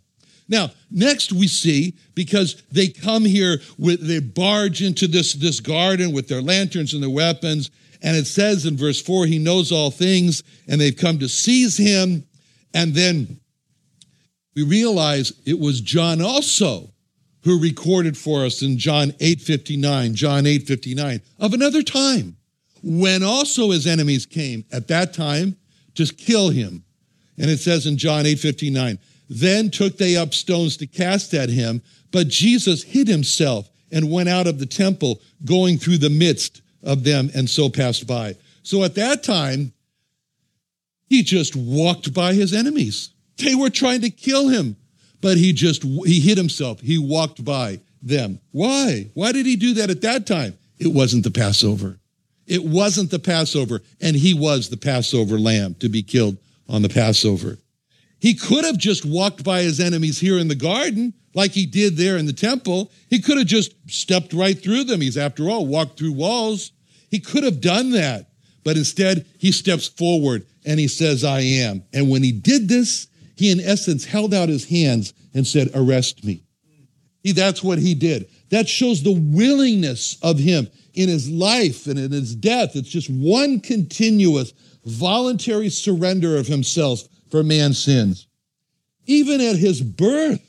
Now, 0.49 0.71
next 0.90 1.33
we 1.33 1.47
see, 1.47 1.94
because 2.14 2.62
they 2.73 2.88
come 2.88 3.25
here 3.25 3.61
with, 3.77 4.07
they 4.07 4.21
barge 4.21 4.83
into 4.83 5.07
this, 5.07 5.35
this 5.35 5.61
garden 5.61 6.12
with 6.12 6.29
their 6.29 6.40
lanterns 6.40 6.94
and 6.94 7.03
their 7.03 7.11
weapons, 7.11 7.71
and 8.01 8.16
it 8.16 8.27
says 8.27 8.64
in 8.64 8.77
verse 8.77 9.01
4, 9.01 9.27
he 9.27 9.38
knows 9.38 9.73
all 9.73 9.90
things, 9.90 10.42
and 10.66 10.81
they've 10.81 10.97
come 10.97 11.18
to 11.18 11.29
seize 11.29 11.77
him. 11.77 12.25
And 12.73 12.94
then 12.94 13.40
we 14.59 14.64
realize 14.64 15.33
it 15.44 15.61
was 15.61 15.81
John 15.81 16.21
also 16.21 16.90
who 17.44 17.61
recorded 17.61 18.16
for 18.16 18.44
us 18.44 18.61
in 18.61 18.77
John 18.77 19.12
8:59, 19.21 20.14
John 20.16 20.47
8:59, 20.47 21.21
of 21.38 21.55
another 21.55 21.81
time 21.81 22.37
when 22.83 23.23
also 23.23 23.71
his 23.71 23.87
enemies 23.87 24.27
came 24.27 24.64
at 24.73 24.88
that 24.88 25.14
time 25.14 25.57
to 25.94 26.07
kill 26.07 26.51
him. 26.51 26.83
And 27.37 27.49
it 27.49 27.61
says 27.61 27.87
in 27.87 27.99
John 27.99 28.27
8:59, 28.27 28.99
then 29.31 29.71
took 29.71 29.97
they 29.97 30.16
up 30.16 30.35
stones 30.35 30.77
to 30.79 30.88
cast 30.88 31.35
at 31.35 31.51
him, 31.51 31.81
but 32.11 32.27
Jesus 32.27 32.83
hid 32.83 33.07
himself 33.07 33.71
and 33.92 34.11
went 34.11 34.29
out 34.29 34.49
of 34.49 34.59
the 34.59 34.66
temple, 34.66 35.21
going 35.44 35.79
through 35.79 35.99
the 35.99 36.11
midst 36.11 36.62
of 36.83 37.05
them, 37.05 37.31
and 37.33 37.49
so 37.49 37.68
passed 37.68 38.09
by. 38.09 38.35
So 38.64 38.83
at 38.83 38.97
that 38.97 39.23
time, 39.23 39.73
he 41.07 41.23
just 41.23 41.55
walked 41.55 42.12
by 42.12 42.35
his 42.35 42.53
enemies. 42.53 43.11
They 43.38 43.55
were 43.55 43.70
trying 43.70 44.03
to 44.03 44.11
kill 44.11 44.48
him 44.48 44.77
but 45.20 45.37
he 45.37 45.53
just 45.53 45.83
he 45.83 46.20
hid 46.20 46.38
himself. 46.38 46.81
He 46.81 46.98
walked 46.98 47.44
by 47.44 47.81
them. 48.03 48.40
Why? 48.53 49.11
Why 49.14 49.33
did 49.33 49.46
he 49.46 49.57
do 49.57 49.74
that 49.74 49.90
at 49.90 50.03
that 50.03 50.27
time? 50.27 50.57
It 50.79 50.92
wasn't 50.92 51.24
the 51.24 51.31
passover. 51.31 51.98
It 52.46 52.64
wasn't 52.64 53.11
the 53.11 53.18
passover 53.18 53.83
and 54.01 54.16
he 54.16 54.33
was 54.35 54.68
the 54.68 54.77
passover 54.77 55.38
lamb 55.38 55.74
to 55.81 55.88
be 55.88 56.03
killed 56.03 56.38
on 56.68 56.83
the 56.83 56.88
passover. 56.88 57.59
He 58.20 58.35
could 58.35 58.64
have 58.64 58.79
just 58.79 59.05
walked 59.05 59.44
by 59.44 59.62
his 59.62 59.81
enemies 59.81 60.18
here 60.18 60.38
in 60.38 60.48
the 60.48 60.55
garden 60.55 61.14
like 61.35 61.53
he 61.53 61.66
did 61.66 61.96
there 61.96 62.16
in 62.16 62.27
the 62.27 62.33
temple. 62.33 62.90
He 63.11 63.20
could 63.20 63.38
have 63.38 63.46
just 63.46 63.74
stepped 63.90 64.33
right 64.33 64.61
through 64.61 64.85
them. 64.85 65.01
He's 65.01 65.18
after 65.18 65.48
all 65.48 65.66
walked 65.66 65.98
through 65.98 66.12
walls. 66.12 66.72
He 67.11 67.20
could 67.20 67.44
have 67.44 67.61
done 67.61 67.90
that 67.90 68.31
but 68.64 68.77
instead 68.77 69.24
he 69.38 69.53
steps 69.53 69.87
forward 69.87 70.46
and 70.64 70.79
he 70.79 70.88
says 70.88 71.24
i 71.24 71.40
am. 71.40 71.83
And 71.92 72.11
when 72.11 72.22
he 72.22 72.33
did 72.33 72.68
this 72.68 73.08
he, 73.38 73.53
in 73.53 73.61
essence, 73.61 74.05
held 74.05 74.35
out 74.35 74.48
his 74.48 74.68
hands 74.68 75.14
and 75.33 75.46
said, 75.46 75.70
Arrest 75.72 76.24
me. 76.24 76.42
He, 77.22 77.33
that's 77.33 77.62
what 77.62 77.79
he 77.79 77.94
did. 77.94 78.29
That 78.51 78.68
shows 78.68 79.03
the 79.03 79.12
willingness 79.12 80.18
of 80.22 80.38
him 80.38 80.68
in 80.94 81.09
his 81.09 81.31
life 81.31 81.87
and 81.87 81.98
in 81.98 82.11
his 82.11 82.35
death. 82.35 82.74
It's 82.74 82.88
just 82.88 83.09
one 83.09 83.61
continuous 83.61 84.53
voluntary 84.85 85.68
surrender 85.68 86.37
of 86.37 86.48
himself 86.48 87.03
for 87.31 87.44
man's 87.44 87.83
sins. 87.83 88.27
Even 89.07 89.40
at 89.40 89.57
his 89.57 89.81
birth, 89.83 90.44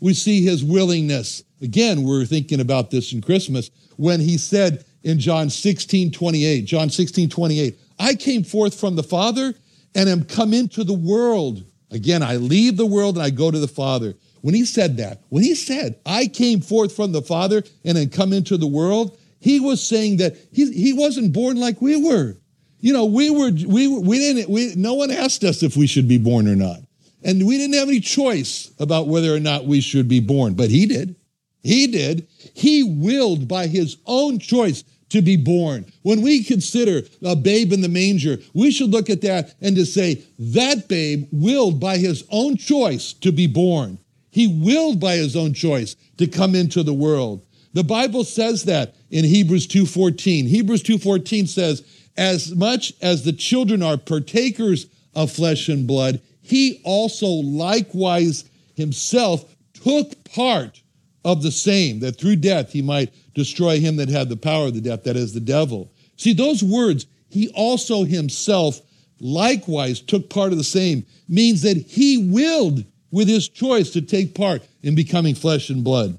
we 0.00 0.12
see 0.12 0.44
his 0.44 0.62
willingness. 0.62 1.42
Again, 1.62 2.02
we're 2.02 2.26
thinking 2.26 2.60
about 2.60 2.90
this 2.90 3.14
in 3.14 3.22
Christmas 3.22 3.70
when 3.96 4.20
he 4.20 4.36
said 4.36 4.84
in 5.04 5.18
John 5.18 5.48
16, 5.48 6.12
28, 6.12 6.66
John 6.66 6.90
16, 6.90 7.30
28, 7.30 7.78
I 7.98 8.14
came 8.14 8.44
forth 8.44 8.78
from 8.78 8.96
the 8.96 9.02
Father 9.02 9.54
and 9.94 10.08
am 10.08 10.24
come 10.24 10.52
into 10.52 10.84
the 10.84 10.92
world. 10.92 11.64
Again, 11.90 12.22
I 12.22 12.36
leave 12.36 12.76
the 12.76 12.86
world 12.86 13.16
and 13.16 13.24
I 13.24 13.30
go 13.30 13.50
to 13.50 13.58
the 13.58 13.68
Father. 13.68 14.14
When 14.40 14.54
he 14.54 14.64
said 14.64 14.96
that, 14.98 15.22
when 15.28 15.42
he 15.42 15.54
said, 15.54 15.98
I 16.04 16.26
came 16.26 16.60
forth 16.60 16.94
from 16.94 17.12
the 17.12 17.22
Father 17.22 17.62
and 17.84 17.96
then 17.96 18.10
come 18.10 18.32
into 18.32 18.56
the 18.56 18.66
world, 18.66 19.18
he 19.40 19.60
was 19.60 19.86
saying 19.86 20.18
that 20.18 20.36
he, 20.52 20.72
he 20.72 20.92
wasn't 20.92 21.32
born 21.32 21.58
like 21.58 21.80
we 21.80 21.96
were. 21.96 22.36
You 22.80 22.92
know, 22.92 23.06
we 23.06 23.30
were, 23.30 23.50
we, 23.50 23.88
we 23.88 24.18
didn't, 24.18 24.50
we, 24.50 24.74
no 24.76 24.94
one 24.94 25.10
asked 25.10 25.44
us 25.44 25.62
if 25.62 25.76
we 25.76 25.86
should 25.86 26.08
be 26.08 26.18
born 26.18 26.48
or 26.48 26.56
not. 26.56 26.78
And 27.22 27.46
we 27.46 27.58
didn't 27.58 27.74
have 27.74 27.88
any 27.88 28.00
choice 28.00 28.70
about 28.78 29.08
whether 29.08 29.34
or 29.34 29.40
not 29.40 29.66
we 29.66 29.80
should 29.80 30.08
be 30.08 30.20
born, 30.20 30.54
but 30.54 30.70
he 30.70 30.86
did. 30.86 31.16
He 31.62 31.88
did. 31.88 32.28
He 32.54 32.84
willed 32.84 33.48
by 33.48 33.66
his 33.66 33.96
own 34.06 34.38
choice 34.38 34.84
to 35.10 35.22
be 35.22 35.36
born. 35.36 35.86
When 36.02 36.22
we 36.22 36.42
consider 36.42 37.02
a 37.22 37.36
babe 37.36 37.72
in 37.72 37.80
the 37.80 37.88
manger, 37.88 38.38
we 38.54 38.70
should 38.70 38.90
look 38.90 39.08
at 39.08 39.20
that 39.22 39.54
and 39.60 39.76
to 39.76 39.86
say, 39.86 40.22
that 40.38 40.88
babe 40.88 41.28
willed 41.30 41.78
by 41.80 41.98
his 41.98 42.24
own 42.30 42.56
choice 42.56 43.12
to 43.14 43.32
be 43.32 43.46
born. 43.46 43.98
He 44.30 44.46
willed 44.46 45.00
by 45.00 45.16
his 45.16 45.36
own 45.36 45.54
choice 45.54 45.96
to 46.18 46.26
come 46.26 46.54
into 46.54 46.82
the 46.82 46.92
world. 46.92 47.46
The 47.72 47.84
Bible 47.84 48.24
says 48.24 48.64
that 48.64 48.94
in 49.10 49.24
Hebrews 49.24 49.66
2:14. 49.66 50.46
Hebrews 50.46 50.82
2:14 50.82 51.46
says, 51.46 51.82
"As 52.16 52.54
much 52.54 52.94
as 53.00 53.22
the 53.22 53.32
children 53.32 53.82
are 53.82 53.96
partakers 53.96 54.86
of 55.14 55.30
flesh 55.30 55.68
and 55.68 55.86
blood, 55.86 56.20
he 56.42 56.80
also 56.84 57.26
likewise 57.26 58.44
himself 58.74 59.56
took 59.72 60.24
part 60.24 60.82
of 61.26 61.42
the 61.42 61.50
same, 61.50 61.98
that 61.98 62.18
through 62.18 62.36
death 62.36 62.70
he 62.70 62.80
might 62.80 63.12
destroy 63.34 63.80
him 63.80 63.96
that 63.96 64.08
had 64.08 64.28
the 64.28 64.36
power 64.36 64.68
of 64.68 64.74
the 64.74 64.80
death, 64.80 65.02
that 65.02 65.16
is 65.16 65.34
the 65.34 65.40
devil. 65.40 65.90
See, 66.16 66.32
those 66.32 66.62
words, 66.62 67.06
he 67.28 67.48
also 67.48 68.04
himself 68.04 68.80
likewise 69.18 70.00
took 70.00 70.30
part 70.30 70.52
of 70.52 70.58
the 70.58 70.64
same, 70.64 71.04
means 71.28 71.62
that 71.62 71.76
he 71.76 72.16
willed 72.16 72.84
with 73.10 73.26
his 73.26 73.48
choice 73.48 73.90
to 73.90 74.02
take 74.02 74.36
part 74.36 74.62
in 74.84 74.94
becoming 74.94 75.34
flesh 75.34 75.68
and 75.68 75.82
blood. 75.82 76.16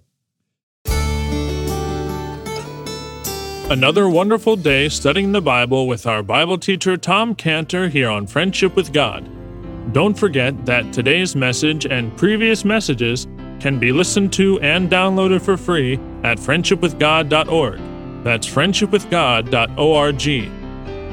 Another 3.70 4.10
wonderful 4.10 4.58
day 4.58 4.90
studying 4.90 5.32
the 5.32 5.42
Bible 5.42 5.88
with 5.88 6.06
our 6.06 6.22
Bible 6.22 6.58
teacher 6.58 6.98
Tom 6.98 7.34
Cantor 7.34 7.88
here 7.88 8.10
on 8.10 8.28
Friendship 8.28 8.76
with 8.76 8.92
God. 8.92 9.30
Don't 9.94 10.18
forget 10.18 10.66
that 10.66 10.92
today's 10.92 11.34
message 11.34 11.86
and 11.86 12.16
previous 12.18 12.66
messages 12.66 13.26
can 13.60 13.80
be 13.80 13.92
listened 13.92 14.34
to 14.34 14.60
and 14.62 14.90
downloaded 14.90 15.42
for 15.42 15.58
free 15.58 15.96
at 16.24 16.38
friendshipwithgod.org. 16.38 17.80
That's 18.24 18.48
friendshipwithgod.org. 18.48 20.22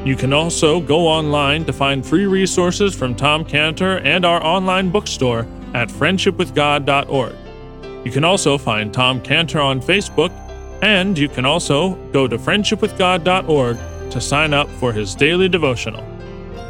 You 0.07 0.17
can 0.17 0.33
also 0.35 0.81
go 0.81 1.07
online 1.07 1.65
to 1.65 1.73
find 1.73 2.05
free 2.05 2.27
resources 2.27 2.95
from 2.95 3.15
Tom 3.15 3.45
Cantor 3.45 3.99
and 3.99 4.25
our 4.25 4.45
online 4.45 4.91
bookstore 4.91 5.47
at 5.73 5.89
friendshipwithgod.org. 5.89 7.35
You 8.05 8.11
can 8.13 8.25
also 8.25 8.59
find 8.59 8.93
Tom 8.93 9.23
Cantor 9.23 9.61
on 9.61 9.81
Facebook, 9.81 10.31
and 10.83 11.17
you 11.17 11.29
can 11.29 11.47
also 11.47 11.95
go 12.13 12.29
to 12.29 12.37
friendshipwithgod.org 12.37 13.79
to 14.11 14.21
sign 14.21 14.53
up 14.53 14.69
for 14.69 14.93
his 14.93 15.15
daily 15.15 15.49
devotional. 15.49 16.05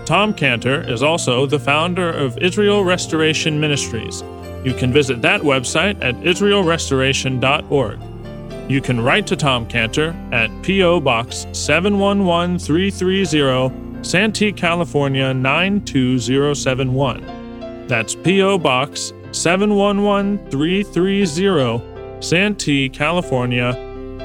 Tom 0.05 0.33
Cantor 0.33 0.83
is 0.89 1.03
also 1.03 1.47
the 1.47 1.59
founder 1.59 2.11
of 2.11 2.39
Israel 2.39 2.85
Restoration 2.85 3.59
Ministries 3.59 4.23
you 4.65 4.75
can 4.75 4.93
visit 4.93 5.23
that 5.23 5.43
website 5.43 6.03
at 6.03 6.17
israelrestoration.org. 6.17 8.01
You 8.71 8.81
can 8.81 9.01
write 9.01 9.27
to 9.27 9.37
Tom 9.37 9.67
Cantor 9.67 10.17
at 10.33 10.51
P.O. 10.63 11.01
Box 11.01 11.47
711330, 11.53 14.03
Santee, 14.03 14.53
California 14.53 15.35
92071. 15.35 17.87
That's 17.87 18.15
P.O. 18.15 18.57
Box 18.59 19.13
711330, 19.33 22.23
Santee, 22.23 22.89
California 22.89 23.75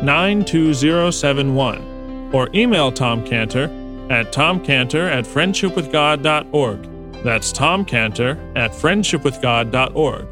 92071. 0.02 2.30
or 2.32 2.48
email 2.54 2.92
Tom 2.92 3.26
Cantor 3.26 3.64
at 4.10 4.32
tomcantor 4.32 5.12
at 5.12 5.26
friendshipwithgod.org. 5.26 6.89
That's 7.24 7.52
Tom 7.52 7.84
Cantor 7.84 8.38
at 8.56 8.72
friendshipwithgod.org. 8.72 10.28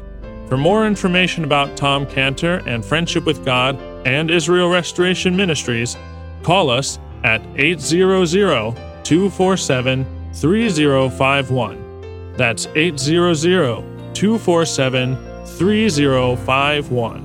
For 0.48 0.56
more 0.56 0.86
information 0.86 1.44
about 1.44 1.76
Tom 1.76 2.06
Cantor 2.06 2.62
and 2.66 2.82
Friendship 2.82 3.26
with 3.26 3.44
God 3.44 3.78
and 4.06 4.30
Israel 4.30 4.70
Restoration 4.70 5.36
Ministries, 5.36 5.98
call 6.42 6.70
us 6.70 6.98
at 7.24 7.42
800 7.56 8.74
247 9.04 10.06
3051. 10.32 12.32
That's 12.36 12.66
800 12.74 14.14
247 14.14 15.44
3051. 15.44 17.24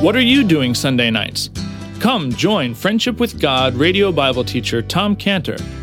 What 0.00 0.14
are 0.14 0.20
you 0.20 0.44
doing 0.44 0.74
Sunday 0.74 1.10
nights? 1.10 1.50
Come 1.98 2.30
join 2.30 2.74
Friendship 2.74 3.18
with 3.18 3.40
God 3.40 3.74
radio 3.74 4.12
Bible 4.12 4.44
teacher 4.44 4.82
Tom 4.82 5.16
Cantor 5.16 5.56